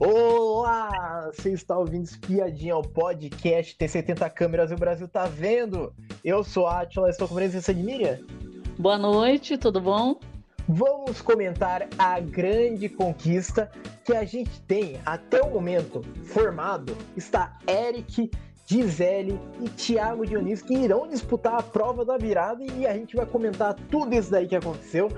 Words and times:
Olá! 0.00 1.28
Você 1.34 1.52
está 1.52 1.76
ouvindo 1.76 2.04
Espiadinha 2.04 2.74
ao 2.74 2.82
podcast 2.82 3.76
Tem 3.76 3.88
70 3.88 4.30
câmeras 4.30 4.70
e 4.70 4.74
o 4.74 4.78
Brasil 4.78 5.08
tá 5.08 5.26
vendo. 5.26 5.92
Eu 6.24 6.44
sou 6.44 6.68
a 6.68 6.82
Atila, 6.82 7.10
estou 7.10 7.26
com 7.26 7.34
a 7.34 7.38
presença 7.38 7.74
de 7.74 7.82
Miriam. 7.82 8.20
Boa 8.78 8.96
noite, 8.96 9.58
tudo 9.58 9.80
bom? 9.80 10.20
Vamos 10.68 11.20
comentar 11.20 11.88
a 11.98 12.20
grande 12.20 12.88
conquista 12.88 13.72
que 14.04 14.14
a 14.14 14.24
gente 14.24 14.60
tem 14.62 15.00
até 15.04 15.42
o 15.42 15.50
momento 15.50 16.02
formado. 16.26 16.96
Está 17.16 17.58
Eric, 17.66 18.30
Gisele 18.66 19.36
e 19.60 19.68
Thiago 19.68 20.24
Dionísio 20.24 20.64
que 20.64 20.74
irão 20.74 21.08
disputar 21.08 21.54
a 21.54 21.62
prova 21.62 22.04
da 22.04 22.16
virada 22.16 22.64
e 22.64 22.86
a 22.86 22.94
gente 22.94 23.16
vai 23.16 23.26
comentar 23.26 23.74
tudo 23.90 24.14
isso 24.14 24.30
daí 24.30 24.46
que 24.46 24.54
aconteceu. 24.54 25.08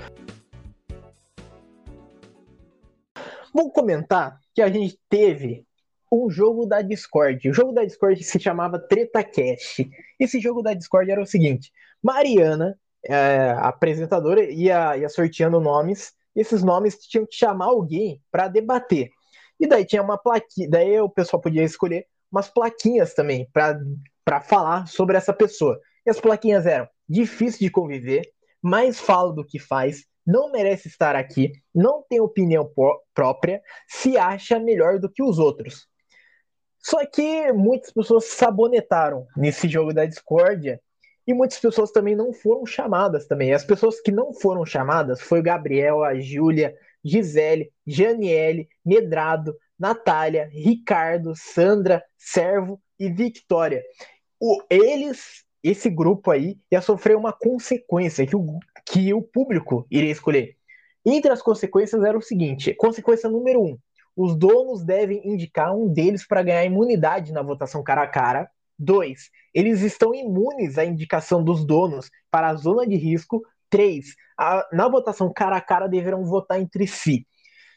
Vou 3.53 3.71
comentar 3.71 4.39
que 4.55 4.63
a 4.63 4.69
gente 4.69 4.99
teve 5.09 5.67
um 6.11 6.29
jogo 6.31 6.67
da 6.67 6.83
Discord. 6.83 7.49
O 7.49 7.55
jogo 7.55 7.73
da 7.73 7.85
Discord 7.85 8.23
se 8.23 8.39
chamava 8.39 8.79
TretaCast. 8.79 9.89
Esse 10.19 10.41
jogo 10.41 10.63
da 10.63 10.75
Discord 10.75 11.11
era 11.11 11.23
o 11.23 11.27
seguinte: 11.27 11.73
Mariana, 12.03 12.79
é, 13.05 13.51
a 13.51 13.69
apresentadora, 13.69 14.43
ia, 14.51 14.97
ia 14.97 15.09
sorteando 15.09 15.61
nomes. 15.61 16.13
E 16.35 16.41
esses 16.41 16.63
nomes 16.63 16.97
tinham 16.99 17.27
que 17.27 17.35
chamar 17.35 17.67
alguém 17.67 18.23
para 18.31 18.49
debater. 18.49 19.11
E 19.59 19.67
daí 19.67 19.85
tinha 19.85 20.03
uma 20.03 20.17
plaquinha, 20.17 20.71
daí 20.71 21.01
o 21.01 21.09
pessoal 21.09 21.41
podia 21.41 21.65
escolher 21.65 22.07
umas 22.31 22.49
plaquinhas 22.49 23.13
também 23.13 23.49
para 23.53 24.41
falar 24.41 24.87
sobre 24.87 25.17
essa 25.17 25.33
pessoa. 25.33 25.79
E 26.07 26.11
as 26.11 26.21
plaquinhas 26.21 26.67
eram 26.67 26.89
difícil 27.09 27.61
de 27.61 27.71
conviver, 27.71 28.23
mais 28.63 29.01
fala 29.01 29.35
do 29.35 29.45
que 29.45 29.59
faz, 29.59 30.05
não 30.27 30.51
merece 30.53 30.89
estar 30.89 31.17
aqui, 31.17 31.53
não 31.75 32.03
tem 32.09 32.21
opinião 32.21 32.71
própria, 33.15 33.63
se 33.89 34.17
acha 34.17 34.59
melhor 34.59 34.99
do 34.99 35.11
que 35.11 35.23
os 35.23 35.39
outros. 35.39 35.89
Só 36.79 37.05
que 37.07 37.53
muitas 37.53 37.93
pessoas 37.93 38.25
sabonetaram 38.25 39.27
nesse 39.37 39.69
jogo 39.69 39.93
da 39.93 40.07
discórdia 40.07 40.81
e 41.27 41.35
muitas 41.35 41.59
pessoas 41.59 41.91
também 41.93 42.17
não 42.17 42.33
foram 42.33 42.65
chamadas 42.65 43.27
também. 43.27 43.53
As 43.53 43.65
pessoas 43.65 44.01
que 44.01 44.11
não 44.11 44.33
foram 44.33 44.65
chamadas 44.65 45.21
foi 45.21 45.41
o 45.41 45.43
Gabriel, 45.43 46.03
a 46.03 46.19
Júlia, 46.19 46.75
Gisele, 47.05 47.71
Janiele, 47.87 48.69
Medrado, 48.85 49.57
Natália, 49.79 50.49
Ricardo, 50.53 51.33
Sandra, 51.37 52.03
Servo 52.17 52.81
e 52.99 53.11
Victória. 53.11 53.83
O, 54.39 54.63
eles, 54.71 55.45
esse 55.63 55.89
grupo 55.91 56.31
aí, 56.31 56.59
ia 56.71 56.81
sofrer 56.81 57.17
uma 57.17 57.33
consequência 57.33 58.27
que 58.27 58.37
o, 58.37 58.59
que 58.91 59.15
o 59.15 59.23
público 59.23 59.87
iria 59.91 60.11
escolher. 60.11 60.57
Entre 61.07 61.31
as 61.31 61.41
consequências 61.41 62.03
era 62.03 62.19
o 62.19 62.23
seguinte: 62.23 62.75
consequência 62.75 63.31
número 63.31 63.63
um, 63.63 63.79
os 64.17 64.37
donos 64.37 64.85
devem 64.85 65.27
indicar 65.27 65.75
um 65.75 65.89
deles 65.89 66.27
para 66.27 66.43
ganhar 66.43 66.65
imunidade 66.65 67.33
na 67.33 67.43
votação 67.43 67.83
cara 67.83 68.03
a 68.03 68.09
cara. 68.09 68.51
Dois, 68.79 69.31
eles 69.55 69.83
estão 69.83 70.15
imunes 70.15 70.79
à 70.79 70.85
indicação 70.85 71.45
dos 71.45 71.65
donos 71.65 72.11
para 72.31 72.49
a 72.49 72.55
zona 72.55 72.87
de 72.87 72.97
risco. 72.97 73.43
Três, 73.69 74.17
a, 74.39 74.67
na 74.73 74.89
votação 74.89 75.33
cara 75.33 75.57
a 75.57 75.61
cara 75.61 75.87
deverão 75.87 76.25
votar 76.25 76.61
entre 76.61 76.87
si. 76.87 77.27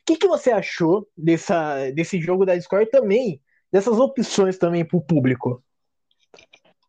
O 0.02 0.06
que, 0.06 0.18
que 0.18 0.28
você 0.28 0.52
achou 0.52 1.08
dessa, 1.16 1.92
desse 1.92 2.20
jogo 2.20 2.46
da 2.46 2.56
Discord 2.56 2.90
também, 2.90 3.40
dessas 3.72 4.00
opções 4.00 4.58
também 4.58 4.84
para 4.84 4.98
o 4.98 5.02
público? 5.02 5.64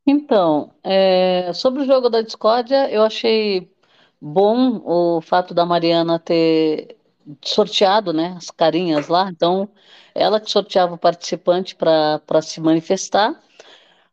Então, 0.06 0.72
é, 0.82 1.50
sobre 1.54 1.82
o 1.82 1.86
jogo 1.86 2.08
da 2.08 2.22
discórdia, 2.22 2.90
eu 2.90 3.02
achei 3.02 3.73
bom 4.24 4.80
o 4.84 5.20
fato 5.20 5.52
da 5.52 5.66
Mariana 5.66 6.18
ter 6.18 6.96
sorteado, 7.44 8.12
né, 8.12 8.34
as 8.36 8.50
carinhas 8.50 9.08
lá. 9.08 9.28
Então, 9.30 9.68
ela 10.14 10.40
que 10.40 10.50
sorteava 10.50 10.94
o 10.94 10.98
participante 10.98 11.76
para 11.76 12.42
se 12.42 12.60
manifestar. 12.60 13.38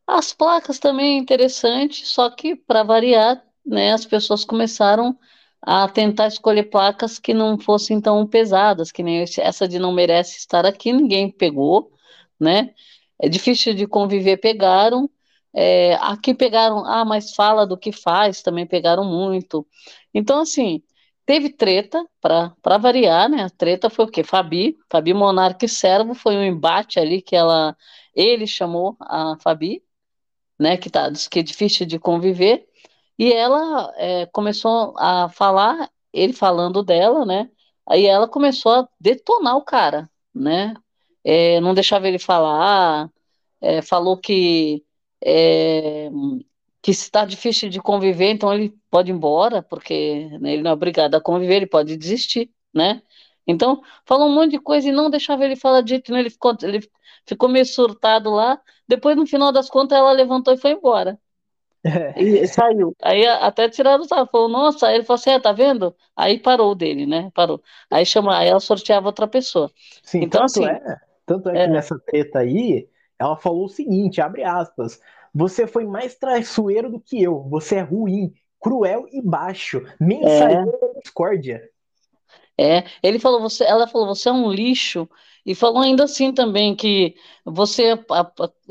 As 0.08 0.34
placas 0.34 0.80
também 0.80 1.18
interessante, 1.18 2.06
só 2.06 2.30
que 2.30 2.56
para 2.56 2.84
variar, 2.84 3.44
né, 3.66 3.94
as 3.94 4.06
pessoas 4.06 4.44
começaram 4.46 5.18
a 5.62 5.88
tentar 5.88 6.28
escolher 6.28 6.64
placas 6.64 7.20
que 7.20 7.34
não 7.34 7.58
fossem 7.60 8.02
tão 8.02 8.28
pesadas, 8.28 8.92
que 8.92 9.04
nem 9.04 9.24
essa 9.40 9.68
de 9.68 9.80
não 9.80 9.94
merece 9.94 10.38
estar 10.38 10.66
aqui, 10.66 10.92
ninguém 10.92 11.32
pegou, 11.32 11.92
né? 12.40 12.74
É 13.20 13.30
difícil 13.30 13.74
de 13.76 13.88
conviver, 13.88 14.38
pegaram. 14.38 15.10
É, 15.54 15.96
aqui 15.96 16.34
pegaram, 16.34 16.86
ah, 16.86 17.06
mas 17.06 17.36
fala 17.36 17.68
do 17.68 17.78
que 17.78 17.92
faz, 17.92 18.42
também 18.42 18.66
pegaram 18.66 19.04
muito. 19.06 19.68
Então, 20.14 20.42
assim, 20.42 20.84
teve 21.26 21.50
treta, 21.50 22.06
para 22.22 22.78
variar, 22.78 23.30
né? 23.30 23.44
A 23.44 23.50
treta 23.50 23.90
foi 23.90 24.06
o 24.06 24.08
quê? 24.08 24.24
Fabi, 24.24 24.78
Fabi 24.90 25.14
Monarque 25.14 25.68
Servo, 25.68 26.14
foi 26.14 26.36
um 26.38 26.44
embate 26.44 27.00
ali 27.00 27.22
que 27.22 27.36
ela, 27.36 27.76
ele 28.16 28.48
chamou 28.48 28.98
a 29.02 29.38
Fabi, 29.42 29.84
né? 30.60 30.78
Que, 30.78 30.90
tá, 30.90 31.12
que 31.30 31.40
é 31.40 31.44
difícil 31.44 31.86
de 31.86 32.00
conviver, 32.00 32.68
e 33.18 33.32
ela 33.32 33.94
é, 33.98 34.26
começou 34.28 34.96
a 34.98 35.30
falar, 35.30 35.90
ele 36.14 36.34
falando 36.34 36.84
dela, 36.84 37.26
né? 37.26 37.50
Aí 37.88 38.06
ela 38.06 38.28
começou 38.28 38.72
a 38.74 38.90
detonar 39.00 39.58
o 39.58 39.64
cara, 39.64 40.10
né? 40.34 40.74
É, 41.24 41.60
não 41.62 41.74
deixava 41.74 42.08
ele 42.08 42.20
falar, 42.20 43.10
é, 43.62 43.82
falou 43.82 44.18
que 44.18 44.84
é, 45.24 46.10
que 46.82 46.92
está 46.92 47.26
difícil 47.26 47.70
de 47.70 47.80
conviver, 47.80 48.32
então 48.32 48.54
ele 48.54 48.76
pode 48.90 49.12
ir 49.12 49.14
embora, 49.14 49.62
porque 49.62 50.30
né, 50.40 50.54
ele 50.54 50.64
não 50.64 50.72
é 50.72 50.74
obrigado 50.74 51.16
a 51.16 51.22
conviver, 51.22 51.58
ele 51.58 51.68
pode 51.68 51.96
desistir, 51.96 52.52
né? 52.74 53.02
Então, 53.46 53.82
falou 54.06 54.28
um 54.28 54.34
monte 54.34 54.52
de 54.52 54.60
coisa 54.60 54.90
e 54.90 54.92
não 54.92 55.10
deixava 55.10 55.46
ele 55.46 55.56
falar 55.56 55.86
jeito 55.86 56.12
nenhum, 56.12 56.22
ele 56.22 56.30
ficou, 56.30 56.56
ele 56.64 56.80
ficou 57.26 57.50
meio 57.50 57.66
surtado 57.66 58.32
lá, 58.32 58.60
depois, 58.88 59.16
no 59.16 59.26
final 59.26 59.52
das 59.52 59.70
contas, 59.70 59.98
ela 59.98 60.12
levantou 60.12 60.54
e 60.54 60.58
foi 60.58 60.72
embora. 60.72 61.20
É. 61.84 62.14
E 62.22 62.48
saiu. 62.48 62.96
Aí 63.02 63.26
até 63.26 63.70
tiraram 63.70 64.04
o 64.04 64.08
sarro, 64.08 64.28
falou, 64.32 64.50
nossa, 64.50 64.88
aí 64.88 64.96
ele 64.96 65.04
falou 65.04 65.20
assim, 65.20 65.32
é, 65.32 65.40
tá 65.40 65.52
vendo? 65.52 65.96
Aí 66.16 66.40
parou 66.40 66.76
dele, 66.76 67.06
né? 67.06 67.32
Parou. 67.34 67.62
Aí 67.90 68.06
chamou, 68.06 68.32
aí 68.32 68.48
ela 68.48 68.60
sorteava 68.60 69.08
outra 69.08 69.28
pessoa. 69.28 69.72
Sim, 70.04 70.20
então, 70.24 70.42
tanto 70.42 70.64
assim, 70.64 70.66
é, 70.66 70.98
tanto 71.26 71.50
é, 71.50 71.64
é 71.64 71.66
que 71.66 71.74
nessa 71.74 71.98
treta 72.00 72.40
aí, 72.40 72.88
ela 73.18 73.36
falou 73.36 73.66
o 73.66 73.70
seguinte, 73.70 74.22
abre 74.22 74.44
aspas, 74.44 75.00
você 75.34 75.66
foi 75.66 75.86
mais 75.86 76.16
traiçoeiro 76.16 76.90
do 76.90 77.00
que 77.00 77.22
eu. 77.22 77.48
Você 77.50 77.76
é 77.76 77.82
ruim, 77.82 78.34
cruel 78.60 79.08
e 79.12 79.22
baixo. 79.22 79.84
Mensageiro 80.00 80.70
é. 80.70 80.94
da 80.94 81.00
discórdia. 81.00 81.62
É, 82.60 82.84
ele 83.02 83.18
falou, 83.18 83.42
você, 83.42 83.64
ela 83.64 83.88
falou, 83.88 84.08
você 84.08 84.30
é 84.30 84.32
um 84.32 84.52
lixo. 84.52 85.10
E 85.46 85.56
falou 85.56 85.82
ainda 85.82 86.04
assim 86.04 86.32
também 86.32 86.76
que 86.76 87.16
você, 87.44 87.98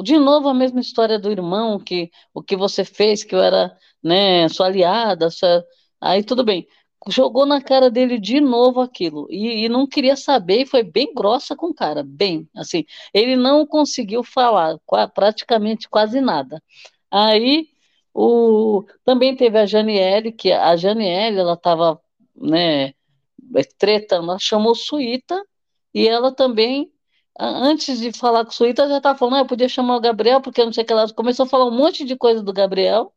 de 0.04 0.16
novo 0.19 0.48
a 0.48 0.54
mesma 0.54 0.81
história 0.81 1.19
do 1.19 1.31
irmão, 1.31 1.81
que 1.81 2.10
o 2.32 2.41
que 2.43 2.56
você 2.56 2.84
fez, 2.84 3.25
que 3.25 3.34
eu 3.34 3.42
era, 3.42 3.77
né, 4.03 4.48
sua 4.48 4.66
aliada, 4.66 5.31
sua... 5.31 5.65
aí 6.00 6.22
tudo 6.22 6.44
bem 6.44 6.69
jogou 7.09 7.47
na 7.47 7.61
cara 7.62 7.91
dele 7.91 8.19
de 8.19 8.41
novo 8.41 8.81
aquilo. 8.81 9.27
E, 9.31 9.65
e, 9.65 9.69
não 9.69 9.87
queria 9.87 10.16
saber 10.16 10.62
e 10.62 10.66
foi 10.66 10.83
bem 10.83 11.12
grossa 11.15 11.56
com 11.56 11.69
o 11.69 11.75
cara, 11.75 12.03
bem, 12.03 12.49
assim, 12.55 12.84
ele 13.15 13.37
não 13.37 13.66
conseguiu 13.66 14.22
falar 14.22 14.78
praticamente 15.15 15.89
quase 15.89 16.21
nada. 16.21 16.62
Aí 17.10 17.69
o 18.15 18.84
também 19.05 19.37
teve 19.37 19.59
a 19.59 19.66
Janiele, 19.66 20.33
que 20.33 20.53
a 20.53 20.77
Janiele 20.77 21.39
ela 21.39 21.55
estava, 21.55 22.00
né, 22.37 22.93
tretando, 23.78 24.31
ela 24.31 24.39
chamou 24.39 24.75
Suíta 24.75 25.43
e 25.94 26.09
ela 26.09 26.33
também 26.34 26.93
antes 27.39 27.99
de 28.00 28.12
falar 28.12 28.44
com 28.44 28.50
Suíta 28.50 28.89
já 28.89 28.99
estava 28.99 29.19
falando, 29.19 29.37
ah, 29.37 29.39
eu 29.41 29.47
podia 29.47 29.69
chamar 29.69 29.97
o 29.97 30.00
Gabriel 30.00 30.41
porque 30.41 30.65
não 30.65 30.72
sei 30.72 30.84
o 30.84 30.87
que 30.87 30.93
ela 30.93 31.12
começou 31.15 31.47
a 31.47 31.49
falar 31.49 31.66
um 31.66 31.77
monte 31.77 32.05
de 32.05 32.16
coisa 32.16 32.43
do 32.43 32.53
Gabriel 32.53 33.12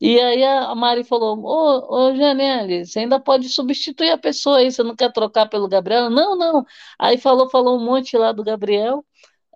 e 0.00 0.18
aí 0.20 0.42
a 0.44 0.74
Mari 0.74 1.04
falou: 1.04 1.38
Ô, 1.44 2.08
ô 2.08 2.14
Janelle, 2.16 2.86
você 2.86 3.00
ainda 3.00 3.20
pode 3.20 3.48
substituir 3.48 4.10
a 4.10 4.18
pessoa 4.18 4.58
aí, 4.58 4.72
você 4.72 4.82
não 4.82 4.96
quer 4.96 5.12
trocar 5.12 5.48
pelo 5.48 5.68
Gabriel? 5.68 6.08
Não, 6.10 6.36
não. 6.36 6.64
Aí 6.98 7.18
falou, 7.18 7.50
falou 7.50 7.78
um 7.78 7.84
monte 7.84 8.16
lá 8.16 8.32
do 8.32 8.42
Gabriel, 8.44 9.04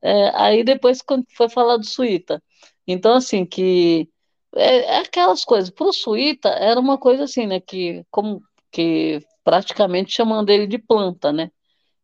é, 0.02 0.30
aí 0.34 0.64
depois 0.64 1.02
foi 1.36 1.48
falar 1.48 1.78
do 1.78 1.86
Suíta. 1.86 2.42
Então, 2.86 3.14
assim, 3.14 3.46
que 3.46 4.08
é, 4.56 4.96
é 4.96 4.98
aquelas 5.00 5.44
coisas. 5.44 5.70
Para 5.70 5.86
o 5.88 5.92
Suíta 5.92 6.50
era 6.50 6.78
uma 6.80 6.98
coisa 6.98 7.24
assim, 7.24 7.46
né? 7.46 7.60
Que, 7.60 8.04
como, 8.10 8.42
que 8.70 9.20
praticamente 9.44 10.12
chamando 10.12 10.50
ele 10.50 10.66
de 10.66 10.78
planta, 10.78 11.32
né? 11.32 11.50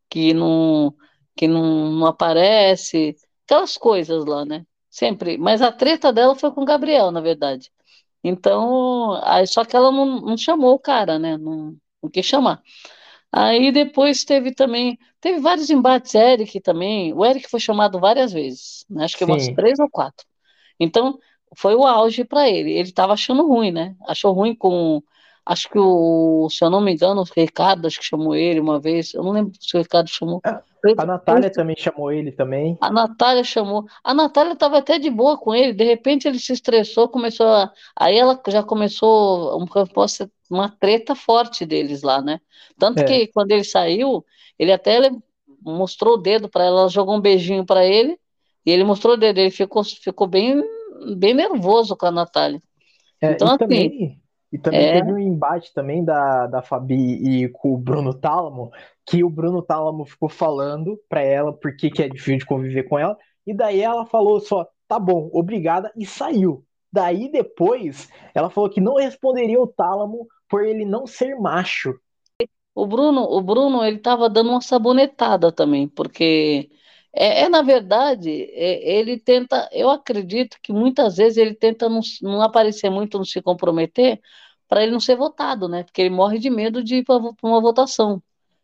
Que 0.09 0.33
não, 0.33 0.93
que 1.35 1.47
não, 1.47 1.91
não 1.91 2.07
aparece, 2.07 3.15
aquelas 3.45 3.77
coisas 3.77 4.25
lá, 4.25 4.45
né? 4.45 4.65
Sempre. 4.89 5.37
Mas 5.37 5.61
a 5.61 5.71
treta 5.71 6.11
dela 6.13 6.35
foi 6.35 6.51
com 6.51 6.61
o 6.63 6.65
Gabriel, 6.65 7.11
na 7.11 7.21
verdade. 7.21 7.71
Então, 8.23 9.13
aí, 9.23 9.47
só 9.47 9.65
que 9.65 9.75
ela 9.75 9.91
não, 9.91 10.21
não 10.21 10.37
chamou 10.37 10.75
o 10.75 10.79
cara, 10.79 11.17
né? 11.19 11.37
Não, 11.37 11.75
não 12.01 12.09
quis 12.09 12.25
chamar. 12.25 12.61
Aí 13.31 13.71
depois 13.71 14.23
teve 14.25 14.53
também, 14.53 14.99
teve 15.21 15.39
vários 15.39 15.69
embates, 15.69 16.13
Eric 16.15 16.59
também, 16.61 17.13
o 17.13 17.25
Eric 17.25 17.49
foi 17.49 17.59
chamado 17.59 17.99
várias 17.99 18.33
vezes, 18.33 18.85
né? 18.89 19.05
acho 19.05 19.17
que 19.17 19.23
Sim. 19.23 19.31
umas 19.31 19.47
três 19.49 19.79
ou 19.79 19.89
quatro. 19.89 20.25
Então, 20.79 21.17
foi 21.55 21.75
o 21.75 21.85
auge 21.85 22.25
para 22.25 22.49
ele. 22.49 22.71
Ele 22.71 22.89
estava 22.89 23.13
achando 23.13 23.47
ruim, 23.47 23.71
né? 23.71 23.95
Achou 24.07 24.33
ruim 24.33 24.55
com 24.55 25.01
acho 25.51 25.69
que 25.69 25.77
o, 25.77 26.47
se 26.49 26.63
eu 26.63 26.69
não 26.69 26.79
me 26.79 26.93
engano, 26.93 27.21
o 27.21 27.25
Ricardo 27.35 27.85
acho 27.85 27.99
que 27.99 28.05
chamou 28.05 28.35
ele 28.35 28.59
uma 28.59 28.79
vez, 28.79 29.13
eu 29.13 29.21
não 29.21 29.31
lembro 29.31 29.51
se 29.59 29.75
o 29.75 29.79
Ricardo 29.79 30.09
chamou. 30.09 30.41
É, 30.45 30.61
a 30.97 31.05
Natália 31.05 31.51
também 31.51 31.75
chamou 31.77 32.11
ele 32.11 32.31
também. 32.31 32.77
A 32.79 32.89
Natália 32.89 33.43
chamou. 33.43 33.85
A 34.03 34.13
Natália 34.13 34.53
estava 34.53 34.77
até 34.77 34.97
de 34.97 35.09
boa 35.09 35.37
com 35.37 35.53
ele, 35.53 35.73
de 35.73 35.83
repente 35.83 36.27
ele 36.27 36.39
se 36.39 36.53
estressou, 36.53 37.09
começou 37.09 37.47
a. 37.47 37.71
Aí 37.95 38.17
ela 38.17 38.41
já 38.47 38.63
começou 38.63 39.57
uma 40.49 40.69
treta 40.69 41.15
forte 41.15 41.65
deles 41.65 42.01
lá, 42.01 42.21
né? 42.21 42.39
Tanto 42.79 43.01
é. 43.01 43.03
que 43.03 43.27
quando 43.27 43.51
ele 43.51 43.65
saiu, 43.65 44.25
ele 44.57 44.71
até 44.71 45.11
mostrou 45.61 46.13
o 46.13 46.17
dedo 46.17 46.47
para 46.47 46.63
ela, 46.63 46.81
ela 46.81 46.89
jogou 46.89 47.15
um 47.15 47.21
beijinho 47.21 47.65
para 47.65 47.85
ele, 47.85 48.17
e 48.65 48.71
ele 48.71 48.83
mostrou 48.83 49.15
o 49.15 49.17
dedo, 49.17 49.37
ele 49.37 49.51
ficou, 49.51 49.83
ficou 49.83 50.27
bem, 50.27 50.63
bem 51.17 51.33
nervoso 51.33 51.95
com 51.95 52.05
a 52.05 52.11
Natália. 52.11 52.61
É, 53.21 53.31
então, 53.33 53.47
assim, 53.47 53.57
também, 53.57 54.20
e 54.51 54.57
também 54.57 54.81
é... 54.81 54.99
teve 54.99 55.13
um 55.13 55.17
embate 55.17 55.73
também 55.73 56.03
da, 56.03 56.47
da 56.47 56.61
Fabi 56.61 57.43
e 57.43 57.49
com 57.49 57.73
o 57.73 57.77
Bruno 57.77 58.13
Tálamo, 58.13 58.71
que 59.05 59.23
o 59.23 59.29
Bruno 59.29 59.61
Tálamo 59.61 60.05
ficou 60.05 60.27
falando 60.27 60.99
para 61.07 61.21
ela 61.21 61.53
por 61.53 61.75
que, 61.75 61.87
é 62.01 62.09
difícil 62.09 62.39
de 62.39 62.45
conviver 62.45 62.83
com 62.83 62.99
ela, 62.99 63.17
e 63.47 63.53
daí 63.53 63.81
ela 63.81 64.05
falou 64.05 64.39
só, 64.39 64.67
tá 64.87 64.99
bom, 64.99 65.29
obrigada, 65.31 65.91
e 65.95 66.05
saiu. 66.05 66.65
Daí 66.91 67.31
depois, 67.31 68.09
ela 68.35 68.49
falou 68.49 68.69
que 68.69 68.81
não 68.81 68.95
responderia 68.95 69.61
o 69.61 69.67
Tálamo 69.67 70.27
por 70.49 70.65
ele 70.65 70.83
não 70.83 71.07
ser 71.07 71.35
macho. 71.39 71.97
O 72.75 72.85
Bruno, 72.85 73.21
o 73.21 73.41
Bruno, 73.41 73.83
ele 73.83 73.99
tava 73.99 74.29
dando 74.29 74.49
uma 74.49 74.61
sabonetada 74.61 75.51
também, 75.51 75.87
porque 75.87 76.69
é, 77.13 77.41
é, 77.43 77.49
na 77.49 77.61
verdade, 77.61 78.29
é, 78.53 78.97
ele 78.99 79.19
tenta, 79.19 79.69
eu 79.71 79.89
acredito 79.89 80.57
que 80.61 80.71
muitas 80.71 81.17
vezes 81.17 81.37
ele 81.37 81.53
tenta 81.55 81.89
não, 81.89 82.01
não 82.21 82.41
aparecer 82.41 82.89
muito, 82.89 83.17
não 83.17 83.25
se 83.25 83.41
comprometer, 83.41 84.21
para 84.67 84.83
ele 84.83 84.91
não 84.93 84.99
ser 85.01 85.17
votado, 85.17 85.67
né? 85.67 85.83
Porque 85.83 86.01
ele 86.01 86.09
morre 86.09 86.39
de 86.39 86.49
medo 86.49 86.83
de 86.83 86.97
ir 86.97 87.03
para 87.03 87.17
uma 87.43 87.61
votação. 87.61 88.23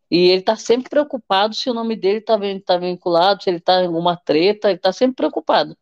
E 0.09 0.29
ele 0.29 0.39
está 0.41 0.55
sempre 0.55 0.89
preocupado 0.89 1.55
se 1.55 1.69
o 1.69 1.73
nome 1.73 1.95
dele 1.95 2.19
está 2.19 2.38
tá 2.65 2.77
vinculado, 2.77 3.44
se 3.44 3.49
ele 3.49 3.57
está 3.57 3.81
em 3.83 3.88
alguma 3.88 4.15
treta, 4.17 4.69
ele 4.69 4.77
está 4.77 4.93
sempre 4.93 5.15
preocupado. 5.17 5.77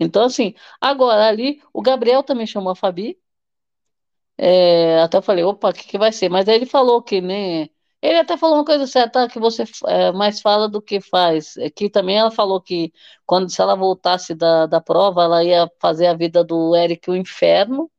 Então, 0.00 0.24
assim, 0.24 0.54
agora 0.80 1.26
ali, 1.28 1.62
o 1.72 1.82
Gabriel 1.82 2.22
também 2.22 2.46
chamou 2.46 2.72
a 2.72 2.76
Fabi. 2.76 3.18
É, 4.38 5.00
até 5.00 5.16
eu 5.18 5.22
falei, 5.22 5.44
opa, 5.44 5.70
o 5.70 5.72
que, 5.72 5.86
que 5.86 5.98
vai 5.98 6.12
ser? 6.12 6.28
Mas 6.28 6.48
aí 6.48 6.56
ele 6.56 6.66
falou 6.66 7.02
que. 7.02 7.20
Né, 7.20 7.68
ele 8.02 8.18
até 8.18 8.36
falou 8.36 8.56
uma 8.56 8.64
coisa 8.64 8.86
certa, 8.86 9.28
que 9.28 9.38
você 9.38 9.64
é, 9.86 10.12
mais 10.12 10.40
fala 10.40 10.68
do 10.68 10.80
que 10.82 11.00
faz. 11.00 11.56
É 11.56 11.70
que 11.70 11.88
também 11.90 12.18
ela 12.18 12.30
falou 12.30 12.60
que 12.60 12.92
quando 13.26 13.50
se 13.50 13.60
ela 13.60 13.74
voltasse 13.74 14.34
da, 14.34 14.66
da 14.66 14.80
prova, 14.80 15.24
ela 15.24 15.44
ia 15.44 15.70
fazer 15.80 16.06
a 16.06 16.14
vida 16.14 16.44
do 16.44 16.76
Eric 16.76 17.10
o 17.10 17.16
inferno. 17.16 17.90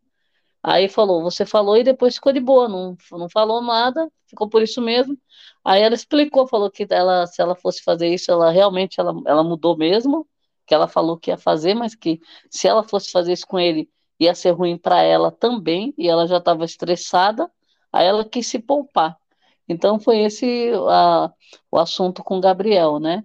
Aí 0.63 0.89
falou, 0.89 1.21
você 1.23 1.45
falou 1.45 1.77
e 1.77 1.83
depois 1.83 2.15
ficou 2.15 2.33
de 2.33 2.39
boa, 2.39 2.67
não, 2.67 2.97
não 3.11 3.29
falou 3.29 3.61
nada, 3.61 4.11
ficou 4.27 4.49
por 4.49 4.61
isso 4.61 4.81
mesmo. 4.81 5.17
Aí 5.63 5.81
ela 5.81 5.95
explicou, 5.95 6.47
falou 6.47 6.69
que 6.71 6.85
ela, 6.89 7.25
se 7.27 7.41
ela 7.41 7.55
fosse 7.55 7.81
fazer 7.83 8.07
isso, 8.13 8.31
ela 8.31 8.51
realmente 8.51 8.99
ela, 8.99 9.13
ela 9.25 9.43
mudou 9.43 9.77
mesmo, 9.77 10.27
que 10.65 10.73
ela 10.73 10.87
falou 10.87 11.17
que 11.17 11.31
ia 11.31 11.37
fazer, 11.37 11.73
mas 11.73 11.95
que 11.95 12.19
se 12.51 12.67
ela 12.67 12.83
fosse 12.83 13.11
fazer 13.11 13.33
isso 13.33 13.47
com 13.47 13.59
ele, 13.59 13.89
ia 14.19 14.35
ser 14.35 14.51
ruim 14.51 14.77
para 14.77 15.01
ela 15.01 15.31
também, 15.31 15.93
e 15.97 16.07
ela 16.09 16.27
já 16.27 16.37
estava 16.37 16.65
estressada, 16.65 17.49
aí 17.91 18.05
ela 18.05 18.25
quis 18.25 18.47
se 18.47 18.59
poupar. 18.59 19.17
Então 19.67 19.99
foi 19.99 20.19
esse 20.19 20.71
a, 20.89 21.31
o 21.71 21.77
assunto 21.77 22.23
com 22.23 22.37
o 22.37 22.41
Gabriel, 22.41 22.99
né? 22.99 23.23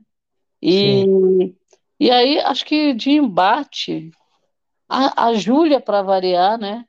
E, 0.61 1.55
e 1.99 2.11
aí, 2.11 2.39
acho 2.41 2.65
que 2.65 2.95
de 2.95 3.11
embate, 3.11 4.11
a, 4.89 5.27
a 5.27 5.35
Júlia, 5.35 5.81
para 5.81 6.03
variar, 6.03 6.59
né? 6.59 6.85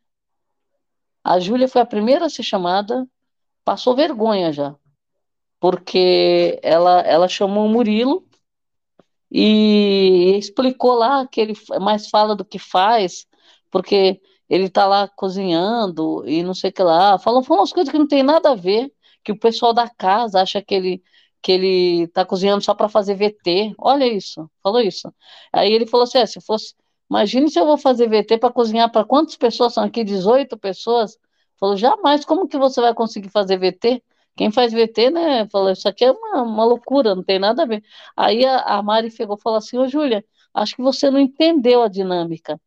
A 1.23 1.39
Júlia 1.39 1.67
foi 1.67 1.81
a 1.81 1.85
primeira 1.85 2.25
a 2.25 2.29
ser 2.29 2.43
chamada, 2.43 3.07
passou 3.63 3.95
vergonha 3.95 4.51
já, 4.51 4.75
porque 5.59 6.59
ela, 6.61 6.99
ela 7.01 7.27
chamou 7.27 7.65
o 7.65 7.69
Murilo 7.69 8.27
e 9.31 10.35
explicou 10.37 10.93
lá 10.93 11.25
que 11.27 11.41
ele 11.41 11.53
mais 11.79 12.09
fala 12.09 12.35
do 12.35 12.45
que 12.45 12.59
faz, 12.59 13.25
porque 13.71 14.21
ele 14.49 14.69
tá 14.69 14.85
lá 14.85 15.07
cozinhando 15.07 16.23
e 16.27 16.43
não 16.43 16.53
sei 16.53 16.69
o 16.69 16.73
que 16.73 16.83
lá. 16.83 17.17
Falou, 17.17 17.41
falou 17.41 17.61
umas 17.61 17.73
coisas 17.73 17.91
que 17.91 17.97
não 17.97 18.07
tem 18.07 18.21
nada 18.21 18.51
a 18.51 18.55
ver 18.55 18.91
que 19.23 19.31
o 19.31 19.39
pessoal 19.39 19.73
da 19.73 19.89
casa 19.89 20.41
acha 20.41 20.61
que 20.61 20.73
ele 20.75 21.03
que 21.41 21.51
ele 21.51 22.03
está 22.03 22.25
cozinhando 22.25 22.63
só 22.63 22.73
para 22.73 22.87
fazer 22.87 23.15
VT. 23.15 23.75
Olha 23.77 24.07
isso, 24.07 24.49
falou 24.63 24.79
isso. 24.81 25.13
Aí 25.51 25.73
ele 25.73 25.85
falou 25.85 26.05
assim: 26.05 26.19
é, 26.19 26.25
se 26.25 26.39
fosse, 26.41 26.73
imagine 27.09 27.49
se 27.49 27.59
eu 27.59 27.65
vou 27.65 27.77
fazer 27.77 28.07
VT 28.07 28.37
para 28.37 28.51
cozinhar 28.51 28.89
para 28.91 29.03
quantas 29.05 29.35
pessoas 29.35 29.73
são 29.73 29.83
aqui? 29.83 30.03
18 30.03 30.57
pessoas. 30.57 31.17
Falou, 31.59 31.77
jamais, 31.77 32.25
como 32.25 32.47
que 32.47 32.57
você 32.57 32.81
vai 32.81 32.93
conseguir 32.93 33.29
fazer 33.29 33.57
VT? 33.57 34.01
Quem 34.35 34.51
faz 34.51 34.73
VT, 34.73 35.11
né? 35.11 35.47
Falou, 35.49 35.71
isso 35.71 35.87
aqui 35.87 36.05
é 36.05 36.11
uma, 36.11 36.41
uma 36.43 36.65
loucura, 36.65 37.13
não 37.15 37.23
tem 37.23 37.39
nada 37.39 37.63
a 37.63 37.65
ver. 37.65 37.83
Aí 38.17 38.45
a, 38.45 38.59
a 38.79 38.83
Mari 38.83 39.11
pegou 39.11 39.37
e 39.37 39.41
falou 39.41 39.57
assim: 39.57 39.77
Ô 39.77 39.87
Júlia, 39.87 40.25
acho 40.53 40.75
que 40.75 40.81
você 40.81 41.11
não 41.11 41.19
entendeu 41.19 41.83
a 41.83 41.87
dinâmica. 41.87 42.59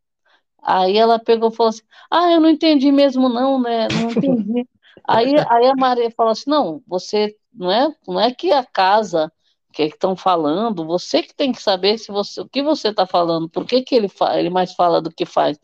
Aí 0.63 0.97
ela 0.97 1.19
pegou 1.19 1.51
e 1.51 1.55
falou 1.57 1.71
assim: 1.71 1.83
Ah, 2.11 2.31
eu 2.33 2.41
não 2.41 2.51
entendi 2.51 2.93
mesmo, 2.93 3.29
não, 3.29 3.61
né? 3.61 3.89
Não 3.89 4.11
entendi. 4.11 4.67
Aí, 5.05 5.35
aí 5.49 5.67
a 5.67 5.75
Maria 5.77 6.11
fala 6.11 6.33
assim: 6.33 6.51
não, 6.51 6.83
você 6.87 7.35
não 7.53 7.71
é, 7.71 7.95
não 8.07 8.21
é 8.21 8.33
que 8.33 8.53
a 8.53 8.65
casa 8.65 9.33
que 9.73 9.83
estão 9.83 10.17
falando, 10.17 10.87
você 10.87 11.23
que 11.23 11.35
tem 11.35 11.53
que 11.53 11.63
saber 11.63 11.99
se 11.99 12.11
você, 12.11 12.41
o 12.41 12.49
que 12.49 12.63
você 12.63 12.89
está 12.89 13.07
falando, 13.07 13.49
por 13.49 13.67
que, 13.67 13.83
que 13.83 13.95
ele, 13.95 14.09
ele 14.35 14.51
mais 14.51 14.73
fala 14.73 15.03
do 15.03 15.11
que 15.11 15.27
faz. 15.27 15.59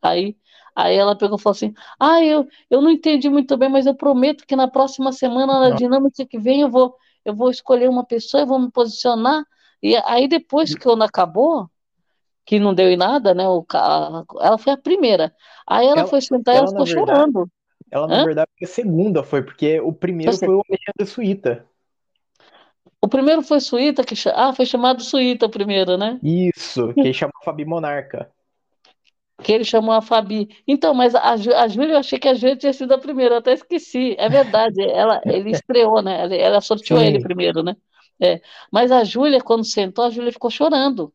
Aí, 0.00 0.36
aí 0.74 0.94
ela 0.96 1.16
pegou 1.16 1.36
e 1.36 1.40
falou 1.40 1.54
assim: 1.56 1.74
Ah, 1.98 2.22
eu, 2.22 2.46
eu 2.70 2.80
não 2.80 2.90
entendi 2.90 3.28
muito 3.28 3.56
bem, 3.56 3.68
mas 3.68 3.86
eu 3.86 3.94
prometo 3.94 4.46
que 4.46 4.54
na 4.54 4.68
próxima 4.68 5.12
semana, 5.12 5.58
na 5.58 5.70
dinâmica 5.70 6.24
que 6.24 6.38
vem, 6.38 6.60
eu 6.60 6.70
vou, 6.70 6.94
eu 7.24 7.34
vou 7.34 7.50
escolher 7.50 7.88
uma 7.88 8.04
pessoa 8.04 8.42
e 8.42 8.46
vou 8.46 8.58
me 8.58 8.70
posicionar. 8.70 9.44
E 9.82 9.96
aí, 10.04 10.28
depois 10.28 10.74
que 10.74 10.88
o 10.88 11.02
acabou, 11.02 11.68
que 12.44 12.60
não 12.60 12.72
deu 12.72 12.88
em 12.88 12.96
nada, 12.96 13.34
né? 13.34 13.48
O, 13.48 13.66
a, 13.72 14.24
ela 14.40 14.58
foi 14.58 14.72
a 14.72 14.76
primeira. 14.76 15.34
Aí 15.66 15.86
ela, 15.86 16.00
ela 16.00 16.08
foi 16.08 16.20
sentar 16.20 16.54
e 16.54 16.58
ela 16.58 16.68
ficou 16.68 16.86
verdade, 16.86 17.10
chorando. 17.10 17.50
Ela, 17.90 18.06
na 18.08 18.16
Hã? 18.16 18.24
verdade, 18.24 18.50
a 18.62 18.66
segunda 18.66 19.22
foi, 19.22 19.42
porque 19.42 19.80
o 19.80 19.92
primeiro 19.92 20.36
foi 20.36 20.54
o 20.54 20.62
Alexandre 20.68 21.06
Suíta. 21.06 21.66
O 23.00 23.08
primeiro 23.08 23.42
foi 23.42 23.60
Suíta, 23.60 24.04
que 24.04 24.14
ah, 24.34 24.52
foi 24.52 24.66
chamado 24.66 25.02
Suíta 25.02 25.46
o 25.46 25.50
primeiro, 25.50 25.96
né? 25.96 26.18
Isso, 26.22 26.92
que 26.94 27.00
ele 27.00 27.12
chamou 27.12 27.34
a 27.40 27.44
Fabi 27.44 27.64
Monarca. 27.64 28.30
Que 29.42 29.52
ele 29.52 29.64
chamou 29.64 29.92
a 29.92 30.00
Fabi. 30.00 30.48
Então, 30.66 30.94
mas 30.94 31.14
a, 31.14 31.32
a 31.32 31.68
Júlia, 31.68 31.92
eu 31.94 31.98
achei 31.98 32.18
que 32.18 32.26
a 32.26 32.34
Júlia 32.34 32.56
tinha 32.56 32.72
sido 32.72 32.92
a 32.94 32.98
primeira, 32.98 33.34
eu 33.34 33.38
até 33.38 33.52
esqueci. 33.52 34.16
É 34.18 34.28
verdade, 34.28 34.82
ela, 34.82 35.20
ele 35.26 35.50
estreou, 35.50 36.02
né? 36.02 36.22
Ela, 36.22 36.34
ela 36.34 36.60
sorteou 36.60 37.00
Sim. 37.00 37.06
ele 37.06 37.20
primeiro, 37.20 37.62
né? 37.62 37.76
É. 38.20 38.40
Mas 38.72 38.90
a 38.90 39.04
Júlia, 39.04 39.40
quando 39.42 39.64
sentou, 39.64 40.04
a 40.06 40.10
Júlia 40.10 40.32
ficou 40.32 40.50
chorando. 40.50 41.12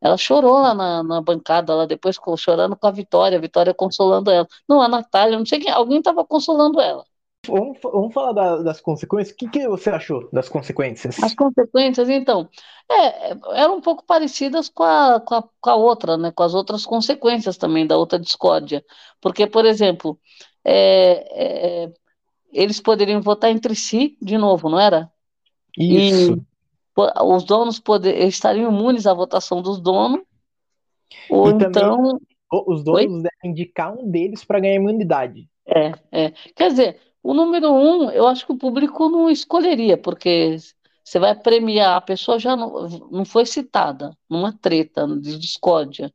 Ela 0.00 0.16
chorou 0.16 0.54
lá 0.54 0.74
na, 0.74 1.02
na 1.02 1.20
bancada, 1.20 1.72
ela 1.72 1.86
depois 1.86 2.18
chorando 2.38 2.76
com 2.76 2.86
a 2.86 2.90
Vitória, 2.90 3.36
a 3.36 3.40
Vitória 3.40 3.74
consolando 3.74 4.30
ela. 4.30 4.46
Não, 4.68 4.80
a 4.80 4.88
Natália, 4.88 5.38
não 5.38 5.44
sei 5.44 5.60
quem, 5.60 5.70
alguém 5.70 5.98
estava 5.98 6.24
consolando 6.24 6.80
ela. 6.80 7.04
Vamos, 7.46 7.78
vamos 7.82 8.12
falar 8.12 8.32
da, 8.32 8.56
das 8.62 8.80
consequências. 8.80 9.34
O 9.34 9.38
que, 9.38 9.48
que 9.48 9.68
você 9.68 9.90
achou 9.90 10.28
das 10.30 10.48
consequências? 10.48 11.22
As 11.22 11.34
consequências, 11.34 12.08
então, 12.08 12.48
é, 12.90 13.30
eram 13.54 13.76
um 13.76 13.80
pouco 13.80 14.04
parecidas 14.04 14.68
com 14.68 14.82
a, 14.82 15.20
com, 15.20 15.34
a, 15.34 15.44
com 15.60 15.70
a 15.70 15.74
outra, 15.74 16.16
né? 16.16 16.30
Com 16.32 16.42
as 16.42 16.54
outras 16.54 16.84
consequências 16.84 17.56
também 17.56 17.86
da 17.86 17.96
outra 17.96 18.18
discórdia. 18.18 18.84
Porque, 19.20 19.46
por 19.46 19.64
exemplo, 19.64 20.18
é, 20.64 21.84
é, 21.84 21.92
eles 22.52 22.80
poderiam 22.80 23.22
votar 23.22 23.50
entre 23.50 23.74
si 23.74 24.18
de 24.20 24.36
novo, 24.36 24.68
não 24.68 24.78
era? 24.78 25.10
Isso. 25.78 26.34
E, 26.34 26.49
os 27.22 27.44
donos 27.44 27.78
poder, 27.78 28.26
estariam 28.26 28.70
imunes 28.70 29.06
à 29.06 29.14
votação 29.14 29.62
dos 29.62 29.80
donos, 29.80 30.20
ou 31.28 31.48
e 31.48 31.52
então. 31.52 32.18
os 32.66 32.82
donos 32.84 33.00
Oi? 33.00 33.06
devem 33.06 33.50
indicar 33.52 33.92
um 33.92 34.10
deles 34.10 34.44
para 34.44 34.60
ganhar 34.60 34.76
imunidade. 34.76 35.48
É, 35.66 35.92
é. 36.10 36.30
Quer 36.54 36.70
dizer, 36.70 37.00
o 37.22 37.34
número 37.34 37.72
um, 37.72 38.10
eu 38.10 38.26
acho 38.26 38.46
que 38.46 38.52
o 38.52 38.58
público 38.58 39.08
não 39.08 39.30
escolheria, 39.30 39.96
porque 39.96 40.56
você 41.04 41.18
vai 41.18 41.34
premiar, 41.34 41.96
a 41.96 42.00
pessoa 42.00 42.38
já 42.38 42.56
não, 42.56 42.88
não 43.10 43.24
foi 43.24 43.44
citada 43.46 44.16
numa 44.28 44.52
treta 44.52 45.06
de 45.06 45.38
discórdia, 45.38 46.12